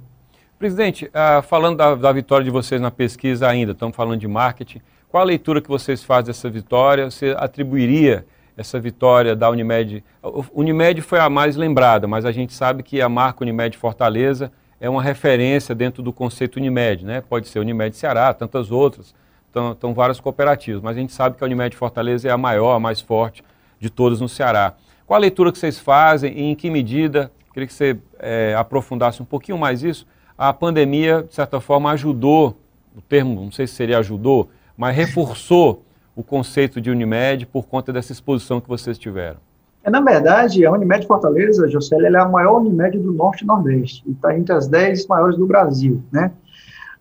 Presidente, 0.60 1.06
uh, 1.08 1.42
falando 1.42 1.78
da, 1.78 1.96
da, 1.96 2.12
vitória 2.12 2.44
de 2.44 2.52
vocês 2.52 2.80
na 2.80 2.92
pesquisa 2.92 3.48
ainda, 3.48 3.72
estamos 3.72 3.96
falando 3.96 4.20
de 4.20 4.28
marketing, 4.28 4.80
qual 5.10 5.24
a 5.24 5.26
leitura 5.26 5.60
que 5.60 5.68
vocês 5.68 6.04
fazem 6.04 6.28
dessa 6.28 6.50
vitória? 6.50 7.10
Você 7.10 7.36
atribuiria 7.38 8.26
essa 8.56 8.80
vitória 8.80 9.36
da 9.36 9.50
Unimed? 9.50 10.04
O 10.22 10.44
Unimed 10.54 11.02
foi 11.02 11.20
a 11.20 11.30
mais 11.30 11.56
lembrada, 11.56 12.08
mas 12.08 12.26
a 12.26 12.32
gente 12.32 12.54
sabe 12.54 12.84
que 12.84 13.02
a 13.02 13.10
marca 13.10 13.44
Unimed 13.44 13.78
Fortaleza 13.78 14.52
é 14.82 14.90
uma 14.90 15.04
referência 15.04 15.76
dentro 15.76 16.02
do 16.02 16.12
conceito 16.12 16.58
Unimed, 16.58 17.06
né? 17.06 17.22
Pode 17.22 17.48
ser 17.48 17.60
Unimed 17.60 17.96
Ceará, 17.96 18.34
tantas 18.34 18.72
outras, 18.72 19.14
estão 19.46 19.94
várias 19.94 20.20
cooperativas, 20.20 20.82
mas 20.82 20.98
a 20.98 21.00
gente 21.00 21.14
sabe 21.14 21.38
que 21.38 21.44
a 21.44 21.46
Unimed 21.46 21.78
Fortaleza 21.78 22.28
é 22.28 22.32
a 22.32 22.38
maior, 22.38 22.74
a 22.74 22.80
mais 22.80 23.00
forte 23.00 23.44
de 23.80 23.92
todas 23.92 24.20
no 24.20 24.28
Ceará. 24.28 24.74
Qual 25.06 25.16
a 25.16 25.22
leitura 25.22 25.52
que 25.52 25.60
vocês 25.60 25.78
fazem 25.78 26.34
e 26.34 26.42
em 26.42 26.56
que 26.56 26.68
medida, 26.72 27.32
queria 27.54 27.68
que 27.68 27.74
você 27.74 27.96
é, 28.18 28.56
aprofundasse 28.58 29.22
um 29.22 29.26
pouquinho 29.26 29.58
mais 29.58 29.84
isso, 29.84 30.08
a 30.36 30.52
pandemia, 30.52 31.22
de 31.30 31.36
certa 31.36 31.62
forma, 31.62 31.92
ajudou, 31.92 32.58
o 32.96 33.02
termo, 33.02 33.40
não 33.40 33.52
sei 33.52 33.68
se 33.68 33.76
seria 33.76 34.00
ajudou, 34.00 34.50
mas 34.76 34.96
reforçou 34.96 35.86
o 36.16 36.24
conceito 36.24 36.82
de 36.82 36.90
Unimed 36.90 37.46
por 37.46 37.68
conta 37.68 37.94
dessa 37.94 38.12
exposição 38.12 38.60
que 38.60 38.68
vocês 38.68 38.98
tiveram? 38.98 39.38
É, 39.84 39.90
na 39.90 40.02
verdade, 40.02 40.66
a 40.66 40.72
Unimed 40.72 41.08
Fortaleza, 41.08 41.68
Jocely, 41.68 42.06
é 42.06 42.20
a 42.20 42.28
maior 42.28 42.60
Unimed 42.60 43.00
do 43.00 43.12
Norte 43.12 43.44
e 43.44 43.48
Nordeste, 43.48 44.04
e 44.08 44.12
está 44.12 44.38
entre 44.38 44.54
as 44.54 44.68
10 44.68 45.08
maiores 45.08 45.38
do 45.38 45.48
Brasil, 45.48 46.02
né? 46.12 46.32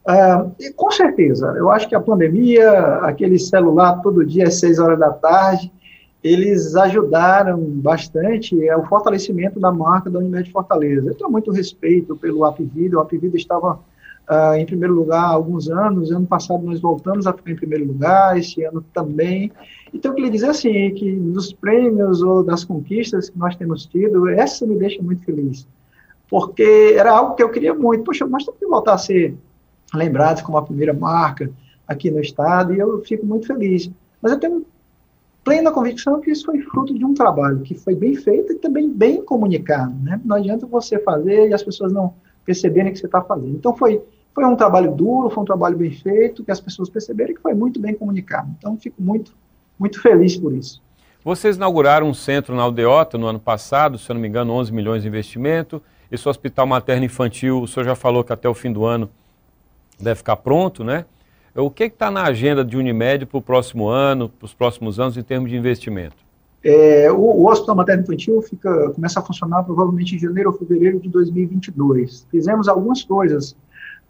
Ah, 0.07 0.47
e 0.59 0.73
com 0.73 0.91
certeza, 0.91 1.55
eu 1.59 1.71
acho 1.71 1.89
que 1.89 1.95
a 1.95 2.01
pandemia, 2.01 2.71
aquele 3.03 3.39
celular 3.39 4.01
todo 4.03 4.25
dia 4.25 4.49
às 4.49 4.59
6 4.59 4.79
horas 4.79 4.99
da 4.99 5.11
tarde, 5.11 5.71
eles 6.25 6.75
ajudaram 6.75 7.59
bastante 7.61 8.67
é, 8.67 8.77
o 8.77 8.85
fortalecimento 8.85 9.59
da 9.61 9.73
marca 9.73 10.11
da 10.11 10.19
Unimed 10.19 10.51
Fortaleza. 10.51 11.11
Eu 11.11 11.15
tenho 11.15 11.31
muito 11.31 11.51
respeito 11.51 12.17
pelo 12.17 12.45
Apvida, 12.45 12.97
o 12.97 13.01
Apvida 13.01 13.37
estava 13.37 13.79
uh, 14.31 14.55
em 14.55 14.65
primeiro 14.65 14.95
lugar 14.95 15.25
há 15.25 15.29
alguns 15.29 15.69
anos. 15.69 16.13
Ano 16.13 16.27
passado 16.27 16.63
nós 16.65 16.81
voltamos 16.81 17.27
a 17.27 17.33
ficar 17.33 17.51
em 17.51 17.57
primeiro 17.57 17.85
lugar, 17.87 18.39
este 18.39 18.63
ano 18.63 18.85
também. 18.95 19.51
Então, 19.93 20.13
eu 20.13 20.15
queria 20.15 20.31
dizer 20.31 20.51
assim, 20.51 20.95
que 20.95 21.13
dos 21.17 21.53
prêmios 21.53 22.23
ou 22.23 22.45
das 22.45 22.63
conquistas 22.63 23.29
que 23.29 23.39
nós 23.39 23.57
temos 23.57 23.87
tido, 23.87 24.29
essa 24.29 24.65
me 24.65 24.77
deixa 24.77 25.03
muito 25.03 25.25
feliz. 25.25 25.67
Porque 26.29 26.95
era 26.97 27.11
algo 27.11 27.35
que 27.35 27.43
eu 27.43 27.51
queria 27.51 27.75
muito. 27.75 28.05
Poxa, 28.05 28.25
nós 28.25 28.45
temos 28.45 28.61
que 28.61 28.67
voltar 28.67 28.95
a 28.95 28.99
ser 28.99 29.37
lembrados 29.93 30.43
como 30.43 30.57
a 30.57 30.63
primeira 30.63 30.95
marca 30.95 31.51
aqui 31.89 32.09
no 32.09 32.21
estado, 32.21 32.73
e 32.73 32.79
eu 32.79 33.03
fico 33.03 33.27
muito 33.27 33.49
feliz. 33.49 33.91
Mas 34.23 34.31
eu 34.31 34.39
tenho 34.39 34.65
plena 35.43 35.73
convicção 35.73 36.21
que 36.21 36.31
isso 36.31 36.45
foi 36.45 36.61
fruto 36.61 36.95
de 36.97 37.05
um 37.05 37.15
trabalho 37.15 37.61
que 37.63 37.75
foi 37.75 37.97
bem 37.97 38.15
feito 38.15 38.53
e 38.53 38.57
também 38.57 38.89
bem 38.89 39.25
comunicado. 39.25 39.93
Né? 40.05 40.21
Não 40.25 40.37
adianta 40.37 40.67
você 40.67 41.01
fazer 41.01 41.49
e 41.49 41.55
as 41.55 41.65
pessoas 41.65 41.93
não 41.93 42.15
perceberem 42.45 42.93
que 42.93 42.99
você 43.01 43.07
está 43.07 43.21
fazendo. 43.21 43.57
Então, 43.57 43.75
foi 43.77 44.01
foi 44.35 44.45
um 44.45 44.57
trabalho 44.57 44.93
duro, 44.93 45.31
foi 45.31 45.43
um 45.43 45.47
trabalho 45.47 45.77
bem 45.77 45.91
feito, 45.91 46.45
que 46.45 46.51
as 46.51 46.61
pessoas 46.61 46.89
perceberam 46.89 47.35
que 47.35 47.41
foi 47.41 47.55
muito 47.55 47.81
bem 47.81 47.95
comunicado. 47.95 48.49
Então, 48.59 48.77
fico 48.77 49.03
muito, 49.03 49.33
muito 49.79 50.01
feliz 50.01 50.37
por 50.37 50.53
isso. 50.53 50.83
Vocês 51.23 51.57
inauguraram 51.57 52.09
um 52.09 52.15
centro 52.15 52.55
na 52.55 52.63
Aldeota 52.63 53.19
no 53.19 53.27
ano 53.27 53.39
passado, 53.39 53.99
se 53.99 54.11
eu 54.11 54.15
não 54.15 54.21
me 54.21 54.29
engano, 54.29 54.53
11 54.55 54.73
milhões 54.73 55.03
de 55.03 55.09
investimento. 55.09 55.83
Esse 56.11 56.29
hospital 56.29 56.67
materno 56.67 57.05
infantil, 57.05 57.61
o 57.61 57.69
senhor 57.69 57.85
já 57.85 57.95
falou 57.95 58.25
que 58.25 58.33
até 58.33 58.49
o 58.49 58.55
fim 58.55 58.73
do 58.73 58.85
ano 58.85 59.11
deve 59.99 60.17
ficar 60.17 60.37
pronto, 60.37 60.83
né? 60.83 61.05
O 61.55 61.71
que 61.71 61.85
está 61.85 62.11
na 62.11 62.23
agenda 62.23 62.65
de 62.65 62.77
Unimed 62.77 63.27
para 63.27 63.39
o 63.39 63.43
próximo 63.43 63.89
ano, 63.89 64.29
para 64.29 64.47
os 64.47 64.55
próximos 64.55 64.99
anos, 64.99 65.17
em 65.17 65.23
termos 65.23 65.51
de 65.51 65.57
investimento? 65.57 66.17
É, 66.63 67.11
o, 67.11 67.17
o, 67.17 67.49
Hospital 67.49 67.75
Materno 67.75 68.03
Infantil 68.03 68.41
fica, 68.43 68.91
começa 68.91 69.19
a 69.19 69.23
funcionar 69.23 69.63
provavelmente 69.63 70.15
em 70.15 70.19
janeiro 70.19 70.51
ou 70.51 70.57
fevereiro 70.57 71.01
de 71.01 71.09
2022. 71.09 72.27
Fizemos 72.31 72.69
algumas 72.69 73.03
coisas 73.03 73.57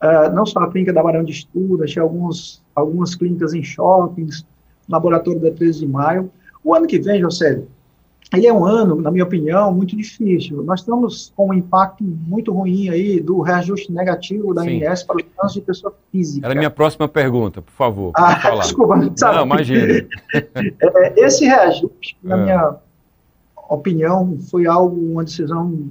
Uh, 0.02 0.34
não 0.34 0.46
só 0.46 0.60
a 0.60 0.70
clínica 0.70 0.92
da 0.92 1.02
Barão 1.02 1.22
de 1.22 1.32
Estudas, 1.32 1.90
tinha 1.90 2.02
alguns, 2.02 2.62
algumas 2.74 3.14
clínicas 3.14 3.52
em 3.52 3.62
shoppings, 3.62 4.46
laboratório 4.88 5.40
da 5.40 5.50
13 5.50 5.80
de 5.80 5.86
maio. 5.86 6.30
O 6.64 6.74
ano 6.74 6.86
que 6.86 6.98
vem, 6.98 7.20
José, 7.20 7.62
ele 8.32 8.46
é 8.46 8.52
um 8.52 8.64
ano, 8.64 9.00
na 9.00 9.10
minha 9.10 9.24
opinião, 9.24 9.72
muito 9.74 9.96
difícil. 9.96 10.62
Nós 10.62 10.80
estamos 10.80 11.32
com 11.36 11.48
um 11.48 11.54
impacto 11.54 12.04
muito 12.04 12.52
ruim 12.52 12.88
aí 12.88 13.20
do 13.20 13.40
reajuste 13.40 13.92
negativo 13.92 14.54
da 14.54 14.62
ANS 14.62 15.02
para 15.02 15.16
os 15.16 15.24
casos 15.36 15.54
de 15.54 15.60
pessoa 15.62 15.94
física. 16.12 16.46
Era 16.46 16.54
a 16.54 16.56
minha 16.56 16.70
próxima 16.70 17.08
pergunta, 17.08 17.60
por 17.60 17.72
favor. 17.72 18.12
Ah, 18.14 18.56
desculpa. 18.60 19.12
Sabe? 19.16 19.36
Não, 19.36 19.46
imagina. 19.46 20.06
É, 20.80 21.24
esse 21.24 21.44
reajuste, 21.44 22.16
na 22.22 22.36
é. 22.36 22.42
minha 22.42 22.76
opinião, 23.68 24.38
foi 24.50 24.66
algo, 24.66 24.96
uma 24.96 25.24
decisão 25.24 25.90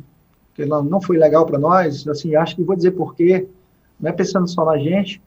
que 0.54 0.66
não 0.66 1.02
foi 1.02 1.18
legal 1.18 1.46
para 1.46 1.60
nós. 1.60 2.08
Assim, 2.08 2.36
acho 2.36 2.56
que 2.56 2.64
vou 2.64 2.76
dizer 2.76 2.92
por 2.92 3.16
quê 3.16 3.48
não 4.00 4.10
é 4.10 4.14
pensando 4.14 4.48
só 4.48 4.66
na 4.66 4.78
gente, 4.78 5.22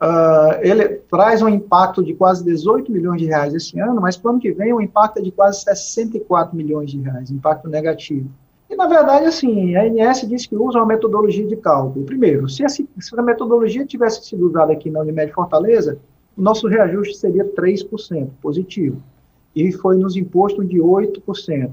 uh, 0.00 0.60
ele 0.60 1.00
traz 1.10 1.42
um 1.42 1.48
impacto 1.48 2.02
de 2.02 2.14
quase 2.14 2.44
18 2.44 2.90
milhões 2.90 3.20
de 3.20 3.26
reais 3.26 3.54
esse 3.54 3.78
ano, 3.80 4.00
mas 4.00 4.16
para 4.16 4.28
o 4.28 4.32
ano 4.32 4.40
que 4.40 4.52
vem 4.52 4.72
o 4.72 4.80
impacto 4.80 5.18
é 5.18 5.22
de 5.22 5.30
quase 5.30 5.62
64 5.62 6.56
milhões 6.56 6.90
de 6.90 7.00
reais, 7.00 7.30
impacto 7.30 7.68
negativo. 7.68 8.28
E, 8.70 8.76
na 8.76 8.86
verdade, 8.86 9.24
assim, 9.24 9.74
a 9.74 9.82
ANS 9.82 10.28
diz 10.28 10.46
que 10.46 10.54
usa 10.54 10.78
uma 10.78 10.86
metodologia 10.86 11.46
de 11.46 11.56
cálculo. 11.56 12.04
Primeiro, 12.04 12.48
se, 12.50 12.62
essa, 12.62 12.84
se 13.00 13.18
a 13.18 13.22
metodologia 13.22 13.86
tivesse 13.86 14.26
sido 14.26 14.46
usada 14.46 14.72
aqui 14.72 14.90
na 14.90 15.00
Unimed 15.00 15.32
Fortaleza, 15.32 15.98
o 16.36 16.42
nosso 16.42 16.68
reajuste 16.68 17.16
seria 17.16 17.44
3% 17.44 18.28
positivo. 18.42 19.02
E 19.56 19.72
foi 19.72 19.96
nos 19.96 20.16
imposto 20.16 20.62
de 20.62 20.78
8%. 20.78 21.70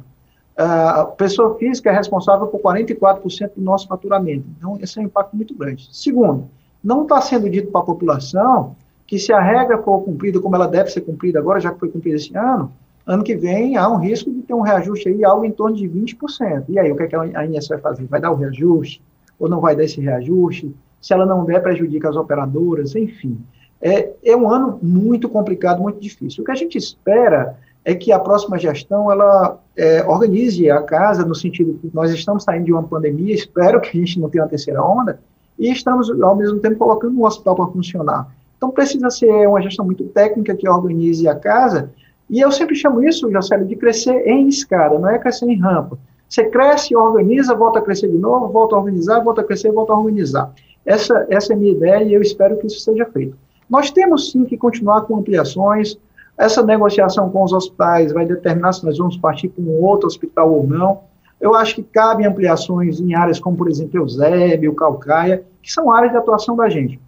A 0.58 1.06
pessoa 1.06 1.58
física 1.58 1.90
é 1.90 1.94
responsável 1.94 2.48
por 2.48 2.62
44% 2.62 3.52
do 3.56 3.62
nosso 3.62 3.88
faturamento. 3.88 4.46
Então, 4.58 4.78
esse 4.82 4.98
é 4.98 5.02
um 5.02 5.06
impacto 5.06 5.36
muito 5.36 5.54
grande. 5.54 5.90
Segundo, 5.92 6.50
não 6.82 7.04
está 7.04 7.20
sendo 7.20 7.50
dito 7.50 7.72
para 7.72 7.82
a 7.82 7.86
população 7.86 8.76
que 9.06 9.20
se 9.20 9.34
a 9.34 9.42
regra 9.42 9.78
for 9.82 10.02
cumprida 10.02 10.40
como 10.40 10.56
ela 10.56 10.68
deve 10.68 10.90
ser 10.90 11.02
cumprida 11.02 11.40
agora, 11.40 11.60
já 11.60 11.72
que 11.72 11.80
foi 11.80 11.90
cumprida 11.90 12.16
esse 12.16 12.36
ano, 12.36 12.72
ano 13.06 13.24
que 13.24 13.36
vem 13.36 13.76
há 13.76 13.88
um 13.90 13.98
risco 13.98 14.32
de 14.32 14.42
ter 14.42 14.54
um 14.54 14.62
reajuste 14.62 15.10
aí 15.10 15.24
algo 15.24 15.46
em 15.46 15.52
torno 15.52 15.76
de 15.76 15.88
20%. 15.88 16.66
E 16.70 16.80
aí, 16.80 16.92
o 16.92 16.96
que, 16.96 17.04
é 17.04 17.08
que 17.08 17.16
a 17.16 17.46
INSS 17.46 17.68
vai 17.68 17.78
fazer? 17.80 18.06
Vai 18.06 18.22
dar 18.22 18.32
o 18.32 18.36
reajuste? 18.36 19.02
Ou 19.38 19.50
não 19.50 19.60
vai 19.60 19.76
dar 19.76 19.84
esse 19.84 20.00
reajuste? 20.00 20.74
Se 21.02 21.14
ela 21.14 21.26
não 21.26 21.44
der, 21.46 21.62
prejudica 21.62 22.10
as 22.10 22.16
operadoras, 22.16 22.96
enfim. 22.96 23.38
É, 23.82 24.12
é 24.24 24.36
um 24.36 24.50
ano 24.50 24.80
muito 24.82 25.30
complicado, 25.30 25.82
muito 25.82 26.00
difícil. 26.00 26.42
O 26.42 26.46
que 26.46 26.52
a 26.52 26.56
gente 26.56 26.78
espera 26.78 27.58
é 27.86 27.94
que 27.94 28.12
a 28.12 28.20
próxima 28.20 28.58
gestão 28.58 29.12
ela 29.12 29.60
é, 29.78 30.04
organize 30.06 30.70
a 30.72 30.82
casa 30.82 31.24
no 31.24 31.36
sentido 31.36 31.78
que 31.80 31.92
nós 31.94 32.12
estamos 32.12 32.44
saindo 32.44 32.66
de 32.66 32.74
uma 32.74 32.82
pandemia, 32.82 33.36
espero 33.36 33.80
que 33.80 33.90
a 33.90 34.02
gente 34.02 34.20
não 34.20 34.28
tenha 34.28 34.44
uma 34.44 34.50
terceira 34.50 34.84
onda, 34.84 35.20
e 35.58 35.72
estamos, 35.72 36.10
ao 36.22 36.36
mesmo 36.36 36.60
tempo, 36.60 36.78
colocando 36.78 37.18
um 37.18 37.24
hospital 37.24 37.56
para 37.56 37.68
funcionar. 37.68 38.28
Então, 38.58 38.72
precisa 38.72 39.10
ser 39.12 39.48
uma 39.48 39.62
gestão 39.62 39.86
muito 39.86 40.04
técnica 40.06 40.56
que 40.56 40.68
organize 40.68 41.28
a 41.28 41.36
casa, 41.36 41.92
e 42.28 42.40
eu 42.40 42.52
sempre 42.52 42.76
chamo 42.76 43.04
isso, 43.04 43.32
Jocélio, 43.32 43.68
de 43.68 43.76
crescer 43.76 44.28
em 44.28 44.48
escada, 44.48 44.98
não 44.98 45.08
é 45.08 45.20
crescer 45.20 45.46
em 45.46 45.60
rampa. 45.60 45.98
Você 46.28 46.46
cresce, 46.46 46.96
organiza, 46.96 47.54
volta 47.54 47.78
a 47.78 47.82
crescer 47.84 48.08
de 48.08 48.18
novo, 48.18 48.48
volta 48.48 48.76
a 48.76 48.80
organizar, 48.80 49.20
volta 49.20 49.42
a 49.42 49.44
crescer, 49.44 49.72
volta 49.72 49.94
a 49.94 49.98
organizar. 49.98 50.52
Essa, 50.84 51.26
essa 51.30 51.54
é 51.54 51.56
a 51.56 51.60
minha 51.60 51.72
ideia 51.72 52.04
e 52.04 52.14
eu 52.16 52.22
espero 52.22 52.58
que 52.58 52.66
isso 52.66 52.80
seja 52.80 53.06
feito. 53.06 53.38
Nós 53.70 53.92
temos 53.92 54.32
sim 54.32 54.44
que 54.44 54.58
continuar 54.58 55.02
com 55.02 55.18
ampliações. 55.18 55.98
Essa 56.38 56.62
negociação 56.62 57.30
com 57.30 57.44
os 57.44 57.54
hospitais 57.54 58.12
vai 58.12 58.26
determinar 58.26 58.74
se 58.74 58.86
nós 58.86 58.98
vamos 58.98 59.18
partir 59.18 59.50
para 59.50 59.64
um 59.64 59.84
outro 59.84 60.08
hospital 60.08 60.52
ou 60.52 60.68
não. 60.68 61.02
Eu 61.40 61.56
acho 61.56 61.76
que 61.76 61.84
cabem 61.84 62.26
ampliações 62.26 63.00
em 63.00 63.16
áreas 63.16 63.40
como, 63.40 63.56
por 63.56 63.70
exemplo, 63.70 64.00
Eusébio, 64.00 64.74
Calcaia, 64.76 65.44
que 65.62 65.72
são 65.72 65.92
áreas 65.92 66.12
de 66.12 66.18
atuação 66.18 66.56
da 66.56 66.70
gente. 66.70 67.00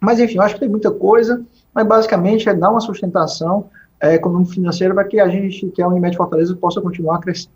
Mas, 0.00 0.18
enfim, 0.18 0.36
eu 0.36 0.42
acho 0.42 0.54
que 0.54 0.60
tem 0.60 0.68
muita 0.68 0.90
coisa, 0.90 1.44
mas 1.74 1.86
basicamente 1.86 2.48
é 2.48 2.54
dar 2.54 2.70
uma 2.70 2.80
sustentação 2.80 3.66
é, 4.00 4.14
econômico 4.14 4.52
financeira 4.52 4.94
para 4.94 5.04
que 5.04 5.18
a 5.18 5.28
gente, 5.28 5.66
que 5.68 5.80
é 5.80 5.84
a 5.84 5.88
Unimed 5.88 6.16
Fortaleza, 6.16 6.54
possa 6.54 6.80
continuar 6.80 7.18
crescendo. 7.20 7.52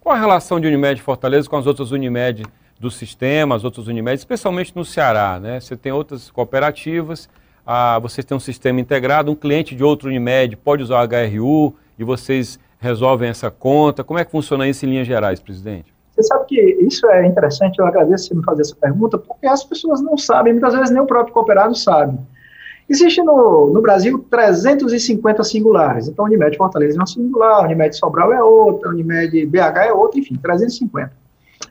Qual 0.00 0.14
a 0.14 0.18
relação 0.18 0.58
de 0.58 0.66
Unimed 0.66 1.00
Fortaleza 1.02 1.48
com 1.48 1.56
as 1.56 1.66
outras 1.66 1.90
Unimed 1.90 2.44
do 2.78 2.90
sistema, 2.90 3.56
as 3.56 3.64
outras 3.64 3.86
Unimed, 3.86 4.18
especialmente 4.18 4.74
no 4.74 4.84
Ceará? 4.84 5.38
Né? 5.38 5.60
Você 5.60 5.76
tem 5.76 5.92
outras 5.92 6.30
cooperativas, 6.30 7.28
vocês 8.02 8.24
têm 8.24 8.36
um 8.36 8.40
sistema 8.40 8.80
integrado, 8.80 9.30
um 9.30 9.34
cliente 9.34 9.74
de 9.74 9.84
outro 9.84 10.08
Unimed 10.08 10.56
pode 10.56 10.82
usar 10.82 11.02
o 11.02 11.08
HRU 11.08 11.74
e 11.98 12.04
vocês 12.04 12.58
resolvem 12.78 13.28
essa 13.28 13.50
conta. 13.50 14.02
Como 14.02 14.18
é 14.18 14.24
que 14.24 14.30
funciona 14.30 14.66
isso 14.66 14.84
em 14.86 14.90
linhas 14.90 15.06
gerais, 15.06 15.38
presidente? 15.38 15.92
Você 16.14 16.22
sabe 16.24 16.46
que 16.46 16.60
isso 16.80 17.06
é 17.06 17.26
interessante, 17.26 17.78
eu 17.78 17.86
agradeço 17.86 18.28
você 18.28 18.34
me 18.34 18.44
fazer 18.44 18.62
essa 18.62 18.76
pergunta, 18.76 19.16
porque 19.16 19.46
as 19.46 19.64
pessoas 19.64 20.02
não 20.02 20.18
sabem, 20.18 20.52
muitas 20.52 20.74
vezes 20.74 20.90
nem 20.90 21.00
o 21.00 21.06
próprio 21.06 21.32
cooperado 21.32 21.74
sabe. 21.74 22.18
Existe 22.88 23.22
no, 23.22 23.70
no 23.72 23.80
Brasil 23.80 24.18
350 24.28 25.44
singulares. 25.44 26.08
Então, 26.08 26.24
Unimed 26.24 26.56
Fortaleza 26.56 26.96
é 26.96 27.00
uma 27.00 27.06
singular, 27.06 27.64
Unimed 27.64 27.96
Sobral 27.96 28.32
é 28.32 28.42
outra, 28.42 28.90
Unimed 28.90 29.46
BH 29.46 29.86
é 29.86 29.92
outra, 29.92 30.18
enfim, 30.18 30.34
350. 30.34 31.12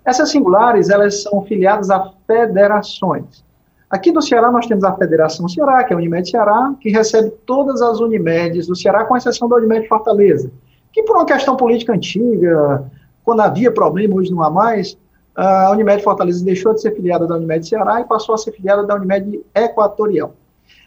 Essas 0.06 0.32
singulares, 0.32 0.90
elas 0.90 1.24
são 1.24 1.44
filiadas 1.44 1.90
a 1.90 2.12
federações. 2.26 3.44
Aqui 3.90 4.12
no 4.12 4.22
Ceará, 4.22 4.52
nós 4.52 4.68
temos 4.68 4.84
a 4.84 4.94
Federação 4.94 5.50
Ceará, 5.50 5.84
que 5.84 5.92
é 5.92 5.96
a 5.96 5.98
Unimed 5.98 6.30
Ceará, 6.30 6.76
que 6.80 6.90
recebe 6.90 7.32
todas 7.46 7.82
as 7.82 8.00
Unimedes 8.00 8.68
do 8.68 8.76
Ceará, 8.76 9.04
com 9.04 9.18
exceção 9.18 9.50
da 9.50 9.56
Unimed 9.56 9.88
Fortaleza, 9.88 10.52
que 10.94 11.02
por 11.04 11.16
uma 11.16 11.26
questão 11.26 11.58
política 11.58 11.94
antiga, 11.94 12.86
quando 13.24 13.42
havia 13.42 13.72
problema, 13.72 14.16
hoje 14.16 14.32
não 14.32 14.44
há 14.44 14.50
mais, 14.50 14.96
a 15.36 15.72
Unimed 15.72 16.04
Fortaleza 16.04 16.46
deixou 16.46 16.74
de 16.74 16.82
ser 16.82 16.96
filiada 16.96 17.26
da 17.26 17.36
Unimed 17.36 17.68
Ceará 17.68 18.00
e 18.02 18.04
passou 18.04 18.36
a 18.36 18.38
ser 18.38 18.52
filiada 18.52 18.86
da 18.86 18.94
Unimed 18.94 19.42
Equatorial. 19.56 20.34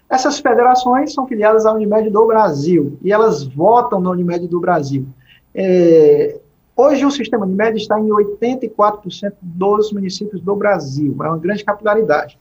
Essas 0.09 0.39
federações 0.39 1.13
são 1.13 1.27
filiadas 1.27 1.67
à 1.67 1.73
Unimed 1.73 2.09
do 2.09 2.27
Brasil 2.27 2.99
e 3.03 3.13
elas 3.13 3.45
votam 3.45 3.99
na 3.99 4.11
Unimed 4.11 4.47
do 4.47 4.61
Brasil. 4.61 5.07
É, 5.53 6.39
hoje 6.77 7.05
o 7.05 7.11
sistema 7.11 7.47
Unimed 7.47 7.79
está 7.79 7.99
em 7.99 8.09
84% 8.09 9.33
dos 9.41 9.93
municípios 9.93 10.41
do 10.41 10.55
Brasil, 10.55 11.17
é 11.21 11.29
uma 11.29 11.39
grande 11.39 11.65
capilaridade. 11.65 12.39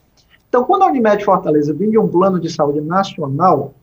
Então, 0.51 0.65
quando 0.65 0.81
a 0.81 0.87
Unimed 0.87 1.23
Fortaleza 1.23 1.73
vende 1.73 1.97
um 1.97 2.09
plano 2.09 2.37
de 2.37 2.49
saúde 2.49 2.81
nacional, 2.81 3.73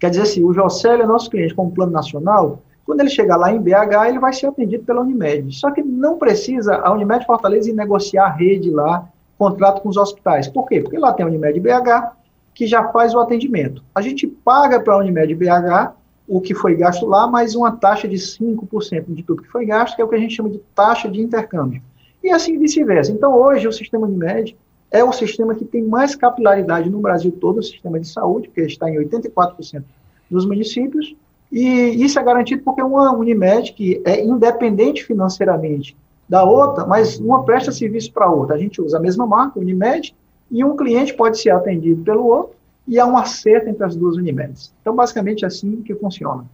quer 0.00 0.10
dizer 0.10 0.22
assim, 0.22 0.42
o 0.42 0.52
Jocélio 0.52 1.04
é 1.04 1.06
nosso 1.06 1.30
cliente 1.30 1.54
com 1.54 1.66
um 1.66 1.70
plano 1.70 1.92
nacional, 1.92 2.58
quando 2.84 2.98
ele 2.98 3.10
chegar 3.10 3.36
lá 3.36 3.52
em 3.52 3.60
BH, 3.60 4.08
ele 4.08 4.18
vai 4.18 4.32
ser 4.32 4.48
atendido 4.48 4.82
pela 4.82 5.02
Unimed. 5.02 5.54
Só 5.54 5.70
que 5.70 5.84
não 5.84 6.18
precisa 6.18 6.74
a 6.78 6.92
Unimed 6.92 7.24
Fortaleza 7.24 7.70
ir 7.70 7.74
negociar 7.74 8.24
a 8.24 8.32
rede 8.32 8.72
lá, 8.72 9.08
contrato 9.38 9.82
com 9.82 9.88
os 9.88 9.96
hospitais. 9.96 10.48
Por 10.48 10.66
quê? 10.66 10.80
Porque 10.80 10.98
lá 10.98 11.12
tem 11.12 11.24
a 11.24 11.28
Unimed 11.28 11.60
BH, 11.60 12.10
que 12.52 12.66
já 12.66 12.88
faz 12.88 13.14
o 13.14 13.20
atendimento. 13.20 13.80
A 13.94 14.02
gente 14.02 14.26
paga 14.26 14.80
para 14.80 14.94
a 14.94 14.98
Unimed 14.98 15.32
BH 15.32 15.92
o 16.26 16.40
que 16.40 16.54
foi 16.54 16.74
gasto 16.74 17.06
lá, 17.06 17.28
mais 17.28 17.54
uma 17.54 17.70
taxa 17.70 18.08
de 18.08 18.16
5% 18.16 19.14
de 19.14 19.22
tudo 19.22 19.42
que 19.42 19.48
foi 19.48 19.64
gasto, 19.64 19.94
que 19.94 20.02
é 20.02 20.04
o 20.04 20.08
que 20.08 20.16
a 20.16 20.18
gente 20.18 20.34
chama 20.34 20.50
de 20.50 20.58
taxa 20.74 21.08
de 21.08 21.20
intercâmbio. 21.20 21.80
E 22.20 22.30
assim 22.30 22.58
vice-versa. 22.58 23.12
Então, 23.12 23.32
hoje, 23.32 23.68
o 23.68 23.72
sistema 23.72 24.08
Unimed 24.08 24.56
é 24.94 25.02
o 25.02 25.12
sistema 25.12 25.56
que 25.56 25.64
tem 25.64 25.82
mais 25.82 26.14
capilaridade 26.14 26.88
no 26.88 27.00
Brasil 27.00 27.32
todo, 27.32 27.58
o 27.58 27.62
sistema 27.62 27.98
de 27.98 28.06
saúde, 28.06 28.46
porque 28.46 28.60
está 28.60 28.88
em 28.88 28.94
84% 28.94 29.82
dos 30.30 30.46
municípios, 30.46 31.16
e 31.50 31.68
isso 32.04 32.16
é 32.16 32.22
garantido 32.22 32.62
porque 32.62 32.80
uma 32.80 33.12
Unimed 33.12 33.72
que 33.72 34.00
é 34.04 34.24
independente 34.24 35.04
financeiramente 35.04 35.96
da 36.28 36.44
outra, 36.44 36.86
mas 36.86 37.18
uma 37.18 37.42
presta 37.42 37.72
serviço 37.72 38.12
para 38.12 38.26
a 38.26 38.30
outra. 38.30 38.54
A 38.54 38.58
gente 38.58 38.80
usa 38.80 38.96
a 38.96 39.00
mesma 39.00 39.26
marca, 39.26 39.58
Unimed, 39.58 40.14
e 40.48 40.64
um 40.64 40.76
cliente 40.76 41.12
pode 41.12 41.40
ser 41.40 41.50
atendido 41.50 42.04
pelo 42.04 42.24
outro 42.26 42.54
e 42.86 42.98
há 43.00 43.04
um 43.04 43.16
acerto 43.16 43.68
entre 43.68 43.84
as 43.84 43.96
duas 43.96 44.16
Unimedes. 44.16 44.72
Então, 44.80 44.94
basicamente, 44.94 45.44
é 45.44 45.48
assim 45.48 45.82
que 45.82 45.94
funciona. 45.96 46.44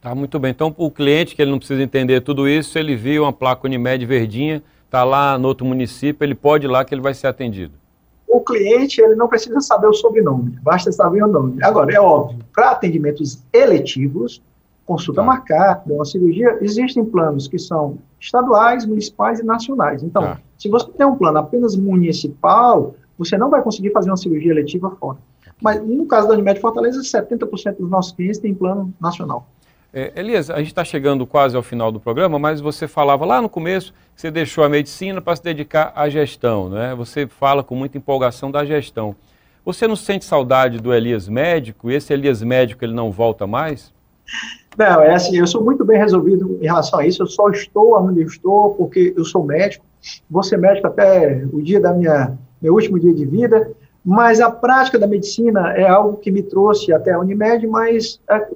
Tá, 0.00 0.14
muito 0.14 0.38
bem. 0.38 0.52
Então, 0.52 0.74
o 0.78 0.90
cliente 0.90 1.36
que 1.36 1.42
ele 1.42 1.50
não 1.50 1.58
precisa 1.58 1.82
entender 1.82 2.22
tudo 2.22 2.48
isso, 2.48 2.78
ele 2.78 2.96
viu 2.96 3.24
uma 3.24 3.32
placa 3.32 3.66
Unimed 3.66 4.06
verdinha, 4.06 4.62
está 4.88 5.04
lá 5.04 5.38
no 5.38 5.48
outro 5.48 5.66
município, 5.66 6.24
ele 6.24 6.34
pode 6.34 6.66
ir 6.66 6.70
lá 6.70 6.84
que 6.84 6.94
ele 6.94 7.02
vai 7.02 7.12
ser 7.12 7.26
atendido. 7.26 7.74
O 8.26 8.40
cliente, 8.40 9.00
ele 9.00 9.14
não 9.14 9.28
precisa 9.28 9.60
saber 9.60 9.86
o 9.86 9.92
sobrenome, 9.92 10.58
basta 10.62 10.90
saber 10.90 11.22
o 11.22 11.28
nome. 11.28 11.62
Agora, 11.62 11.92
é 11.94 12.00
óbvio, 12.00 12.38
para 12.54 12.70
atendimentos 12.70 13.42
eletivos, 13.52 14.42
consulta 14.86 15.20
tá. 15.20 15.26
marcada, 15.26 15.82
uma 15.86 16.04
cirurgia, 16.04 16.58
existem 16.62 17.04
planos 17.04 17.46
que 17.46 17.58
são 17.58 17.98
estaduais, 18.18 18.86
municipais 18.86 19.38
e 19.40 19.44
nacionais. 19.44 20.02
Então, 20.02 20.22
tá. 20.22 20.40
se 20.56 20.68
você 20.68 20.90
tem 20.92 21.06
um 21.06 21.16
plano 21.16 21.38
apenas 21.38 21.76
municipal, 21.76 22.94
você 23.18 23.36
não 23.36 23.50
vai 23.50 23.62
conseguir 23.62 23.90
fazer 23.90 24.10
uma 24.10 24.16
cirurgia 24.16 24.50
eletiva 24.50 24.90
fora. 24.98 25.18
Mas 25.60 25.84
no 25.84 26.06
caso 26.06 26.28
da 26.28 26.34
Unimed 26.34 26.60
Fortaleza, 26.60 27.00
70% 27.00 27.76
dos 27.78 27.90
nossos 27.90 28.12
clientes 28.12 28.38
têm 28.38 28.54
plano 28.54 28.92
nacional. 29.00 29.46
É, 29.98 30.12
Elias, 30.14 30.48
a 30.48 30.58
gente 30.58 30.68
está 30.68 30.84
chegando 30.84 31.26
quase 31.26 31.56
ao 31.56 31.62
final 31.62 31.90
do 31.90 31.98
programa, 31.98 32.38
mas 32.38 32.60
você 32.60 32.86
falava 32.86 33.24
lá 33.24 33.42
no 33.42 33.48
começo 33.48 33.92
que 34.14 34.20
você 34.20 34.30
deixou 34.30 34.62
a 34.62 34.68
medicina 34.68 35.20
para 35.20 35.34
se 35.34 35.42
dedicar 35.42 35.92
à 35.96 36.08
gestão, 36.08 36.68
né? 36.68 36.94
Você 36.94 37.26
fala 37.26 37.64
com 37.64 37.74
muita 37.74 37.98
empolgação 37.98 38.48
da 38.48 38.64
gestão. 38.64 39.16
Você 39.64 39.88
não 39.88 39.96
sente 39.96 40.24
saudade 40.24 40.78
do 40.78 40.94
Elias 40.94 41.28
médico? 41.28 41.90
Esse 41.90 42.12
Elias 42.12 42.44
médico 42.44 42.84
ele 42.84 42.94
não 42.94 43.10
volta 43.10 43.44
mais? 43.44 43.92
Não, 44.76 45.02
é 45.02 45.14
assim, 45.14 45.36
eu 45.36 45.48
sou 45.48 45.64
muito 45.64 45.84
bem 45.84 45.98
resolvido 45.98 46.60
em 46.62 46.66
relação 46.66 47.00
a 47.00 47.04
isso. 47.04 47.24
Eu 47.24 47.26
só 47.26 47.50
estou 47.50 48.00
onde 48.00 48.22
estou 48.22 48.76
porque 48.76 49.12
eu 49.16 49.24
sou 49.24 49.44
médico. 49.44 49.84
Vou 50.30 50.44
ser 50.44 50.58
médico 50.58 50.86
até 50.86 51.44
o 51.52 51.60
dia 51.60 51.80
da 51.80 51.92
minha 51.92 52.38
meu 52.62 52.72
último 52.72 53.00
dia 53.00 53.12
de 53.12 53.24
vida, 53.24 53.72
mas 54.04 54.40
a 54.40 54.48
prática 54.48 54.96
da 54.96 55.08
medicina 55.08 55.72
é 55.72 55.88
algo 55.88 56.18
que 56.18 56.30
me 56.30 56.42
trouxe 56.42 56.92
até 56.92 57.12
a 57.12 57.18
Unimed, 57.18 57.66
mas 57.66 58.20
é, 58.30 58.46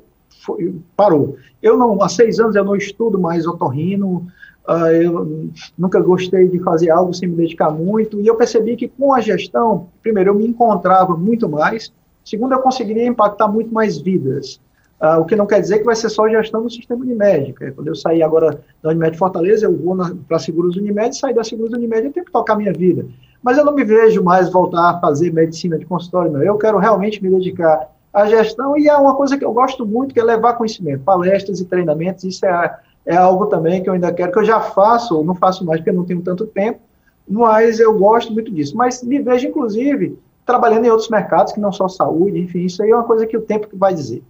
foi, 0.45 0.75
parou. 0.97 1.37
Eu 1.63 1.77
não, 1.77 2.03
há 2.03 2.09
seis 2.09 2.39
anos 2.39 2.57
eu 2.57 2.65
não 2.65 2.77
estudo 2.77 3.19
mais 3.19 3.47
otorrino, 3.47 4.27
uh, 4.69 4.87
eu 4.89 5.51
nunca 5.79 6.01
gostei 6.01 6.49
de 6.49 6.59
fazer 6.61 6.91
algo 6.91 7.15
sem 7.15 7.29
me 7.29 7.37
dedicar 7.37 7.71
muito, 7.71 8.21
e 8.21 8.27
eu 8.27 8.37
percebi 8.37 8.77
que 8.77 8.89
com 8.89 9.15
a 9.15 9.21
gestão, 9.21 9.89
primeiro, 10.03 10.31
eu 10.31 10.35
me 10.35 10.47
encontrava 10.47 11.17
muito 11.17 11.49
mais, 11.49 11.93
segundo, 12.25 12.53
eu 12.53 12.61
conseguiria 12.61 13.07
impactar 13.07 13.49
muito 13.49 13.73
mais 13.73 13.99
vidas. 13.99 14.61
Uh, 15.01 15.19
o 15.21 15.25
que 15.25 15.35
não 15.35 15.47
quer 15.47 15.61
dizer 15.61 15.81
que 15.81 15.85
vai 15.85 15.97
ser 15.97 16.09
só 16.09 16.29
gestão 16.29 16.63
do 16.63 16.71
sistema 16.71 17.05
Unimed. 17.05 17.55
Quando 17.75 17.89
eu 17.89 17.95
sair 17.95 18.23
agora 18.23 18.61
da 18.81 18.91
Unimed 18.91 19.19
Fortaleza, 19.19 19.67
eu 19.67 19.77
vou 19.77 19.97
para 20.29 20.39
Seguros 20.39 20.77
Unimed, 20.77 21.17
sair 21.17 21.35
da 21.35 21.43
Seguros 21.43 21.73
Unimed, 21.73 22.07
eu 22.07 22.13
tenho 22.13 22.25
que 22.25 22.31
tocar 22.31 22.55
minha 22.55 22.73
vida. 22.73 23.05
Mas 23.43 23.59
eu 23.59 23.65
não 23.65 23.75
me 23.75 23.83
vejo 23.83 24.23
mais 24.23 24.49
voltar 24.49 24.91
a 24.91 25.01
fazer 25.01 25.33
medicina 25.33 25.77
de 25.77 25.85
consultório, 25.85 26.31
não. 26.31 26.41
Eu 26.41 26.57
quero 26.57 26.79
realmente 26.79 27.21
me 27.21 27.29
dedicar 27.31 27.91
à 28.13 28.27
gestão 28.27 28.77
e 28.77 28.89
é 28.89 28.97
uma 28.97 29.15
coisa 29.15 29.39
que 29.39 29.45
eu 29.45 29.53
gosto 29.53 29.87
muito, 29.87 30.13
que 30.13 30.21
é 30.21 30.25
levar 30.25 30.55
conhecimento, 30.55 31.03
palestras 31.03 31.61
e 31.61 31.65
treinamentos. 31.65 32.25
Isso 32.25 32.45
é, 32.45 32.79
é 33.07 33.17
algo 33.17 33.47
também 33.47 33.83
que 33.83 33.89
eu 33.89 33.95
ainda 33.95 34.13
quero, 34.13 34.33
que 34.33 34.39
eu 34.39 34.45
já 34.45 34.61
faço, 34.61 35.23
não 35.25 35.35
faço 35.35 35.65
mais 35.65 35.81
porque 35.81 35.93
não 35.93 36.05
tenho 36.05 36.21
tanto 36.21 36.47
tempo, 36.47 36.81
mas 37.29 37.81
eu 37.81 37.99
gosto 37.99 38.33
muito 38.33 38.53
disso. 38.53 38.77
Mas 38.77 39.03
me 39.03 39.19
vejo, 39.19 39.49
inclusive, 39.49 40.19
trabalhando 40.45 40.85
em 40.85 40.91
outros 40.91 41.09
mercados 41.09 41.53
que 41.53 41.61
não 41.61 41.73
só 41.73 41.89
saúde, 41.89 42.39
enfim, 42.39 42.65
isso 42.65 42.83
aí 42.83 42.91
é 42.91 42.95
uma 42.95 43.05
coisa 43.05 43.27
que 43.27 43.37
o 43.37 43.43
tempo 43.43 43.69
que 43.69 43.77
vai 43.77 43.95
dizer. 43.95 44.23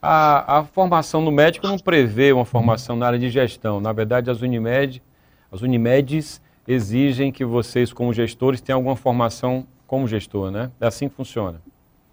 A, 0.00 0.58
a 0.58 0.64
formação 0.64 1.24
do 1.24 1.32
médico 1.32 1.66
não 1.66 1.76
prevê 1.76 2.32
uma 2.32 2.44
formação 2.44 2.94
na 2.96 3.06
área 3.06 3.18
de 3.18 3.28
gestão. 3.28 3.80
Na 3.80 3.92
verdade, 3.92 4.30
as 4.30 4.40
Unimed, 4.40 5.02
as 5.50 5.60
Unimedes 5.60 6.40
exigem 6.66 7.32
que 7.32 7.44
vocês, 7.44 7.92
como 7.92 8.12
gestores, 8.12 8.60
tenham 8.60 8.78
alguma 8.78 8.94
formação 8.94 9.66
como 9.86 10.06
gestor, 10.06 10.50
né? 10.50 10.70
É 10.80 10.86
assim 10.86 11.08
que 11.08 11.14
funciona. 11.16 11.60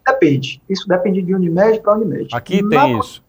Depende. 0.05 0.61
Isso 0.69 0.87
depende 0.87 1.21
de 1.21 1.33
Unimed 1.33 1.81
para 1.81 1.95
Unimed. 1.95 2.29
Aqui 2.33 2.61
na, 2.61 2.83
tem 2.83 2.99
isso. 2.99 3.23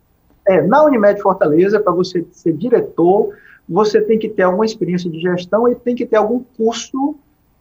É, 0.46 0.62
na 0.62 0.84
Unimed 0.84 1.20
Fortaleza, 1.20 1.80
para 1.80 1.92
você 1.92 2.24
ser 2.30 2.52
diretor, 2.52 3.34
você 3.68 4.00
tem 4.00 4.18
que 4.18 4.28
ter 4.28 4.42
alguma 4.42 4.64
experiência 4.64 5.10
de 5.10 5.20
gestão 5.20 5.68
e 5.68 5.74
tem 5.74 5.94
que 5.94 6.06
ter 6.06 6.16
algum 6.16 6.42
curso 6.56 7.16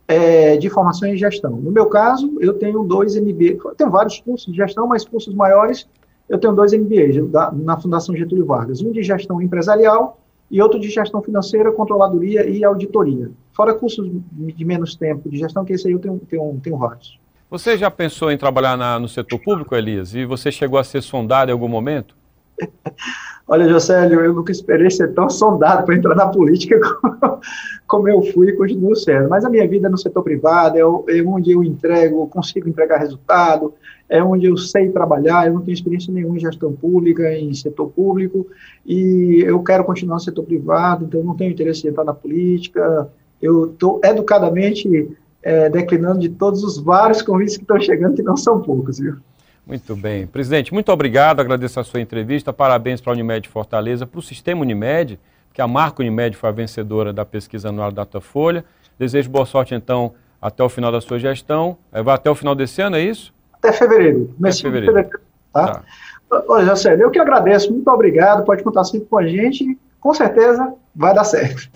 é, 0.07 0.57
de 0.57 0.69
formação 0.69 1.07
em 1.07 1.17
gestão. 1.17 1.51
No 1.51 1.71
meu 1.71 1.87
caso, 1.87 2.37
eu 2.39 2.53
tenho 2.53 2.83
dois 2.83 3.15
MBA, 3.15 3.73
tenho 3.75 3.89
vários 3.89 4.19
cursos 4.19 4.51
de 4.51 4.57
gestão, 4.57 4.87
mas 4.87 5.03
cursos 5.05 5.33
maiores, 5.33 5.87
eu 6.29 6.37
tenho 6.37 6.53
dois 6.53 6.73
MBAs 6.73 7.27
da, 7.29 7.51
na 7.51 7.79
Fundação 7.79 8.15
Getúlio 8.15 8.45
Vargas, 8.45 8.81
um 8.81 8.91
de 8.91 9.01
gestão 9.01 9.41
empresarial 9.41 10.19
e 10.51 10.61
outro 10.61 10.79
de 10.79 10.89
gestão 10.89 11.23
financeira, 11.23 11.71
controladoria 11.71 12.47
e 12.47 12.63
auditoria. 12.63 13.31
Fora 13.53 13.73
cursos 13.73 14.11
de 14.31 14.65
menos 14.65 14.95
tempo 14.95 15.27
de 15.27 15.37
gestão, 15.37 15.65
que 15.65 15.73
esse 15.73 15.87
aí 15.87 15.93
eu 15.93 15.99
tenho, 15.99 16.19
tenho, 16.29 16.59
tenho 16.61 16.77
vários. 16.77 17.19
Você 17.49 17.77
já 17.77 17.91
pensou 17.91 18.31
em 18.31 18.37
trabalhar 18.37 18.75
na, 18.75 18.99
no 18.99 19.07
setor 19.07 19.39
público, 19.39 19.75
Elias? 19.75 20.15
E 20.15 20.25
você 20.25 20.51
chegou 20.51 20.79
a 20.79 20.83
ser 20.83 21.01
sondado 21.01 21.51
em 21.51 21.53
algum 21.53 21.67
momento? 21.67 22.15
Olha, 23.47 23.69
Josélio, 23.69 24.21
eu 24.21 24.33
nunca 24.33 24.51
esperei 24.51 24.89
ser 24.89 25.13
tão 25.13 25.29
sondado 25.29 25.85
para 25.85 25.95
entrar 25.95 26.15
na 26.15 26.27
política 26.27 26.79
como, 26.99 27.39
como 27.85 28.09
eu 28.09 28.23
fui 28.33 28.49
e 28.49 28.53
continuo 28.53 28.95
sendo. 28.95 29.29
Mas 29.29 29.45
a 29.45 29.49
minha 29.49 29.67
vida 29.67 29.87
é 29.87 29.89
no 29.89 29.97
setor 29.97 30.23
privado, 30.23 30.77
é, 30.77 31.17
é, 31.17 31.23
onde 31.23 31.51
eu 31.51 31.63
entrego, 31.63 32.27
consigo 32.27 32.67
entregar 32.67 32.97
resultado, 32.97 33.75
é 34.09 34.23
onde 34.23 34.47
eu 34.47 34.57
sei 34.57 34.89
trabalhar, 34.89 35.45
eu 35.45 35.53
não 35.53 35.61
tenho 35.61 35.75
experiência 35.75 36.11
nenhuma 36.11 36.37
em 36.37 36.39
gestão 36.39 36.73
pública, 36.73 37.31
em 37.31 37.53
setor 37.53 37.89
público, 37.89 38.47
e 38.83 39.43
eu 39.45 39.61
quero 39.61 39.83
continuar 39.83 40.15
no 40.15 40.21
setor 40.21 40.43
privado, 40.43 41.05
então 41.05 41.23
não 41.23 41.35
tenho 41.35 41.51
interesse 41.51 41.85
em 41.85 41.91
entrar 41.91 42.03
na 42.03 42.13
política. 42.13 43.07
Eu 43.39 43.67
estou 43.67 44.01
educadamente 44.03 44.87
é, 45.45 45.69
declinando 45.69 46.19
de 46.19 46.29
todos 46.29 46.63
os 46.63 46.79
vários 46.79 47.21
convites 47.21 47.55
que 47.55 47.63
estão 47.63 47.79
chegando, 47.79 48.15
que 48.15 48.23
não 48.23 48.35
são 48.35 48.59
poucos, 48.59 48.97
viu? 48.97 49.17
Muito 49.65 49.95
bem. 49.95 50.25
Presidente, 50.25 50.73
muito 50.73 50.91
obrigado, 50.91 51.39
agradeço 51.39 51.79
a 51.79 51.83
sua 51.83 52.01
entrevista, 52.01 52.51
parabéns 52.51 52.99
para 52.99 53.13
a 53.13 53.15
Unimed 53.15 53.47
Fortaleza, 53.47 54.07
para 54.07 54.19
o 54.19 54.23
Sistema 54.23 54.61
Unimed, 54.61 55.19
que 55.53 55.61
a 55.61 55.67
marca 55.67 56.01
Unimed 56.01 56.35
foi 56.35 56.49
a 56.49 56.51
vencedora 56.51 57.13
da 57.13 57.23
pesquisa 57.23 57.69
anual 57.69 57.91
Datafolha. 57.91 58.65
Desejo 58.97 59.29
boa 59.29 59.45
sorte, 59.45 59.75
então, 59.75 60.13
até 60.41 60.63
o 60.63 60.69
final 60.69 60.91
da 60.91 60.99
sua 60.99 61.19
gestão. 61.19 61.77
É, 61.91 62.01
vai 62.01 62.15
até 62.15 62.29
o 62.29 62.35
final 62.35 62.55
desse 62.55 62.81
ano, 62.81 62.95
é 62.95 63.01
isso? 63.01 63.31
Até 63.53 63.71
fevereiro. 63.71 64.33
Até 64.39 64.51
fevereiro. 64.51 64.93
fevereiro 64.93 65.19
tá? 65.53 65.67
tá. 66.29 66.43
Olha, 66.47 66.65
José, 66.65 66.97
eu 66.99 67.11
que 67.11 67.19
agradeço, 67.19 67.71
muito 67.71 67.87
obrigado, 67.89 68.43
pode 68.43 68.63
contar 68.63 68.83
sempre 68.83 69.07
com 69.07 69.17
a 69.19 69.27
gente, 69.27 69.77
com 69.99 70.13
certeza 70.13 70.73
vai 70.95 71.13
dar 71.13 71.23
certo. 71.23 71.69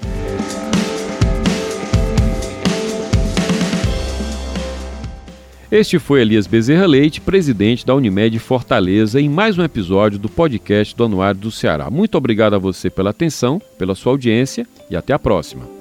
Este 5.71 5.99
foi 5.99 6.21
Elias 6.21 6.47
Bezerra 6.47 6.87
Leite, 6.87 7.21
presidente 7.21 7.85
da 7.85 7.93
Unimed 7.93 8.39
Fortaleza, 8.39 9.21
em 9.21 9.29
mais 9.29 9.55
um 9.55 9.63
episódio 9.63 10.17
do 10.17 10.27
podcast 10.27 10.95
do 10.95 11.03
Anuário 11.03 11.39
do 11.39 11.51
Ceará. 11.51 11.91
Muito 11.91 12.17
obrigado 12.17 12.55
a 12.55 12.57
você 12.57 12.89
pela 12.89 13.11
atenção, 13.11 13.61
pela 13.77 13.93
sua 13.93 14.13
audiência 14.13 14.65
e 14.89 14.95
até 14.95 15.13
a 15.13 15.19
próxima. 15.19 15.78